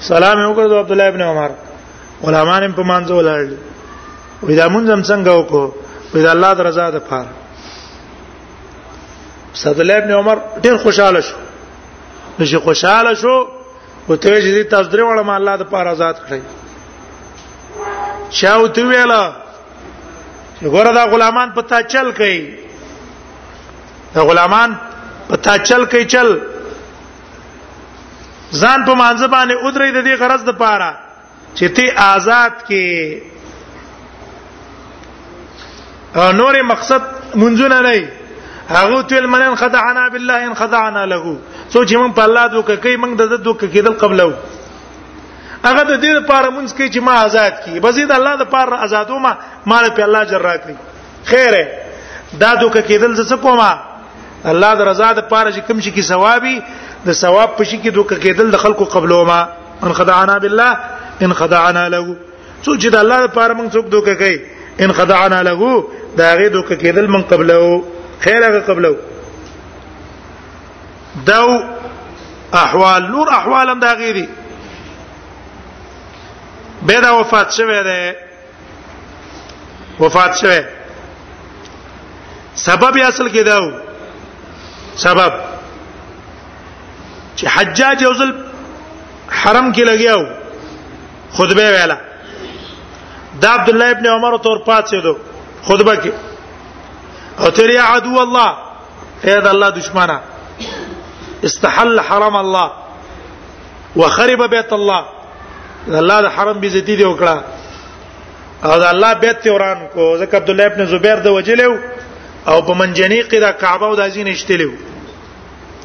[0.00, 1.50] سلام یې وکړ عبد الله ابن عمر
[2.22, 3.46] غلامان په مانځو ولاړ
[4.44, 5.70] وې دا مونږ هم څنګه وکړو
[6.14, 7.28] وې دا الله درزا ده پاره
[9.66, 11.36] عبد الله ابن عمر ډېر خوشاله شو
[12.38, 13.36] نو چې خوشاله شو
[14.06, 16.40] او ته چې تاسو درې وړه ما الله د پاره آزاد کړی
[18.38, 19.22] شاو ته ویلا
[20.62, 22.38] ګوره دا غلامان پتا چل کوي
[24.14, 24.70] دا غلامان
[25.28, 26.28] پتا چل کوي چل
[28.52, 30.90] ځان په مانځ باندې ودرې د دې غرض د پاره
[31.54, 32.84] چې ته آزاد کې
[36.16, 37.02] نورې مقصد
[37.42, 37.94] منځونه نه
[38.68, 41.36] هغه تل منن خدعنا بالله ان خدعنا له
[41.70, 44.28] سوچ موږ په الله دوک کوي موږ د دوک کېدل قبلو
[45.64, 49.18] هغه د دې لپاره مونږ کوي چې ما آزاد کی بزید الله د لپاره آزادو
[49.26, 49.32] ما
[49.70, 50.74] مال په الله جر راکړي
[51.30, 51.64] خیره
[52.42, 53.78] دا دوک کېدل زه څه کومه
[54.52, 56.56] الله د رضا د لپاره چې کوم شي کې ثوابي
[57.06, 59.40] د ثواب په شي کې دوک کېدل د خلکو قبلو ما
[59.82, 60.78] ان خدعنا بالله
[61.26, 62.16] ان خدعنا له
[62.66, 64.38] سوچ د الله لپاره مونږ څوک دوک کوي
[64.84, 65.74] ان خدعنا له
[66.20, 67.84] دا غي دوک کېدل مونږ قبلو
[68.24, 68.96] خیر هغه قبلو
[71.26, 71.62] دو
[72.52, 74.28] احوال نور احوال هم دا غیری
[76.86, 78.16] به دا وفات شوه ده
[80.00, 80.64] وفات شوه
[82.54, 83.70] سبب اصل کې داو
[84.96, 85.32] سبب
[87.36, 88.30] چې حجاج یو ځل
[89.42, 90.26] حرم کې لګیاو
[91.36, 91.98] خطبه ویلا
[93.40, 95.16] دا عبد الله ابن عمر تور پات شه دو
[95.62, 96.10] خطبه کې
[97.40, 98.50] اتر یا عدو الله
[99.24, 100.18] اید الله دشمنه
[101.46, 102.68] استحل حرم الله
[103.96, 105.02] وخرب بيت الله
[106.00, 107.36] الله د حرم بیزتی دی وکړه
[108.64, 111.74] او دا الله بیت توران کو زکه عبد الله ابن زبیر د وجلو
[112.48, 114.70] او په منجنی کې د کعبه او د ازین اشتلو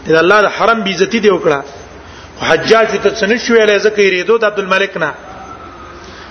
[0.08, 1.60] دا الله د حرم بیزتی دی وکړه
[2.50, 5.12] حجاج ته څنګه شوې لای زکه یریدو د عبد الملک نه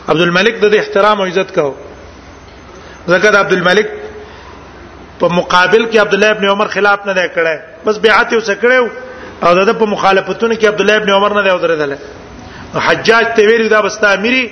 [0.09, 1.75] عبد الملک د احترام او عزت کو
[3.13, 3.89] زکه د عبد الملک
[5.21, 8.89] په مقابل کې عبد الله ابن عمر خلاف نه کړه بس بیعت یې وسکړو
[9.47, 11.95] او د په مخالفتونو کې عبد الله ابن عمر نه دی ودرېدل
[12.89, 14.45] حجاج ته ویل دا بس تعمیري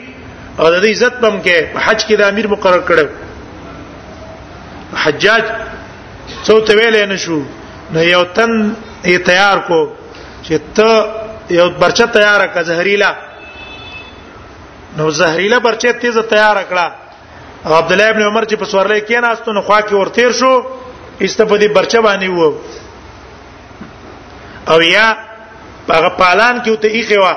[0.59, 3.07] او د دې عزت پم کې حج کې د امیر مقرر کړو
[5.05, 5.45] حجاج
[6.45, 7.41] څو ته ویل نه شو
[7.95, 8.59] نو یو تن
[9.05, 9.81] یې تیار کو
[10.43, 11.09] چې ته
[11.59, 13.11] یو برچه تیار کړه زهريلا
[14.99, 16.87] نو زهريلا برچه تیزه تیار کړه
[17.75, 20.67] عبد الله ابن عمر چې په سورلې کې ناستو نو خوا کې ورتیر شو
[21.21, 22.53] استفدی برچه باندې وو
[24.71, 25.07] او یا
[25.91, 27.35] هغه پالان کې ته ایخه وا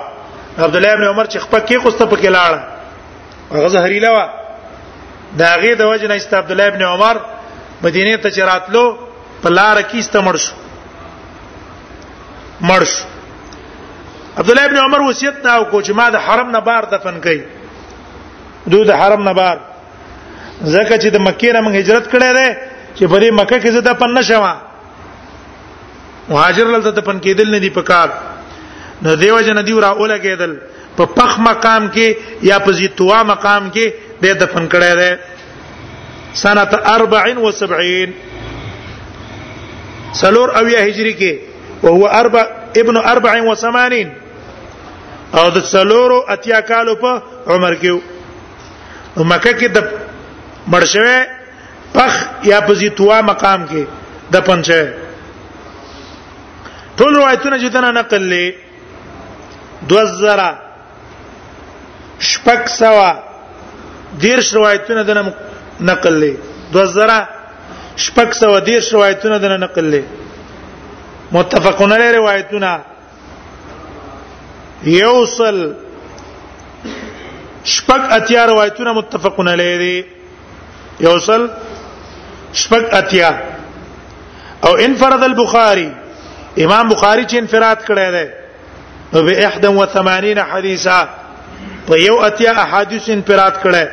[0.57, 2.59] عبد الله ابن عمر چې خپل کې خوسته پکې لاړ
[3.57, 4.25] هغه زهريلا وا
[5.41, 7.17] دا غي د وجنه است عبد الله ابن عمر
[7.81, 8.83] مدینه ته چراتلو
[9.45, 10.53] په لار کې استمر شو
[12.63, 13.03] مړ شو
[14.37, 17.41] عبد الله ابن عمر وصیت دا وکړ چې ما د حرم نه بار دفن کړي
[18.71, 19.59] دوی د حرم نه بار
[20.63, 22.47] زکه چې د مکې نه موږ هجرت کړې ده
[22.95, 24.43] چې په دې مکه کې زه د پن نشم
[26.29, 28.09] مهاجر لته د پن کېدل نه دی پکار
[29.01, 30.51] نو دیو جن دی را اوله کېدل
[30.97, 32.07] په پخ مقام کې
[32.49, 33.85] یا په زیتوا مقام کې
[34.21, 35.09] د دفن کړې ده
[36.33, 38.09] سنه 74
[40.19, 41.33] سلور اویا هجری کې
[41.87, 42.43] او هو اربع
[42.81, 44.07] ابن 84
[45.39, 47.11] او د سلورو اتیا کالو په
[47.47, 47.91] عمر کې
[49.17, 49.77] مکه کې د
[50.73, 51.23] مرشوه
[51.93, 54.81] پخ یا پزیتوا مقام کې د پنځه
[57.01, 60.43] ټول روایتونه چې دنا نقل لې 2000
[62.31, 63.09] شپک سوا
[64.25, 65.23] دیرش روایتونه دنا
[65.91, 67.15] نقل لې 2000
[68.05, 70.03] شپک سوا دیرش روایتونه دنا نقل لې
[71.37, 72.71] متفقون علی روایتونه
[74.93, 75.59] یوصل
[77.73, 79.97] شپک اتیا روایتونه متفقون علی دي
[80.99, 81.49] يوصل
[82.53, 83.39] شبك اتیا
[84.65, 85.91] او انفرد البخاري
[86.63, 88.29] امام بخاري چې انفراد کړی دی
[89.15, 89.47] او به
[89.83, 91.03] 81 حدیثا
[91.89, 93.85] په یو اتیا احادیث انفراد کړی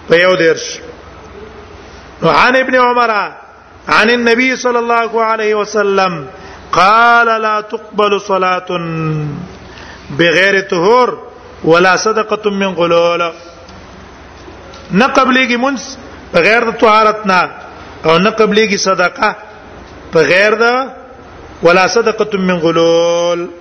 [0.08, 0.66] په یو دیرش
[2.22, 3.10] عن ابن عمر
[3.88, 6.26] عن النبي صلى الله عليه وسلم
[6.72, 8.66] قال لا تقبل صلاه
[10.16, 11.08] بغیر طهور
[11.64, 13.22] ولا صدقه من غلول
[14.90, 15.78] نه قبلېږي مونږ
[16.34, 17.40] بغیر د طهارت نه
[18.06, 19.30] او نه قبلېږي صدقه
[20.14, 20.64] بغیر د
[21.62, 23.57] ولا صدقه من غلول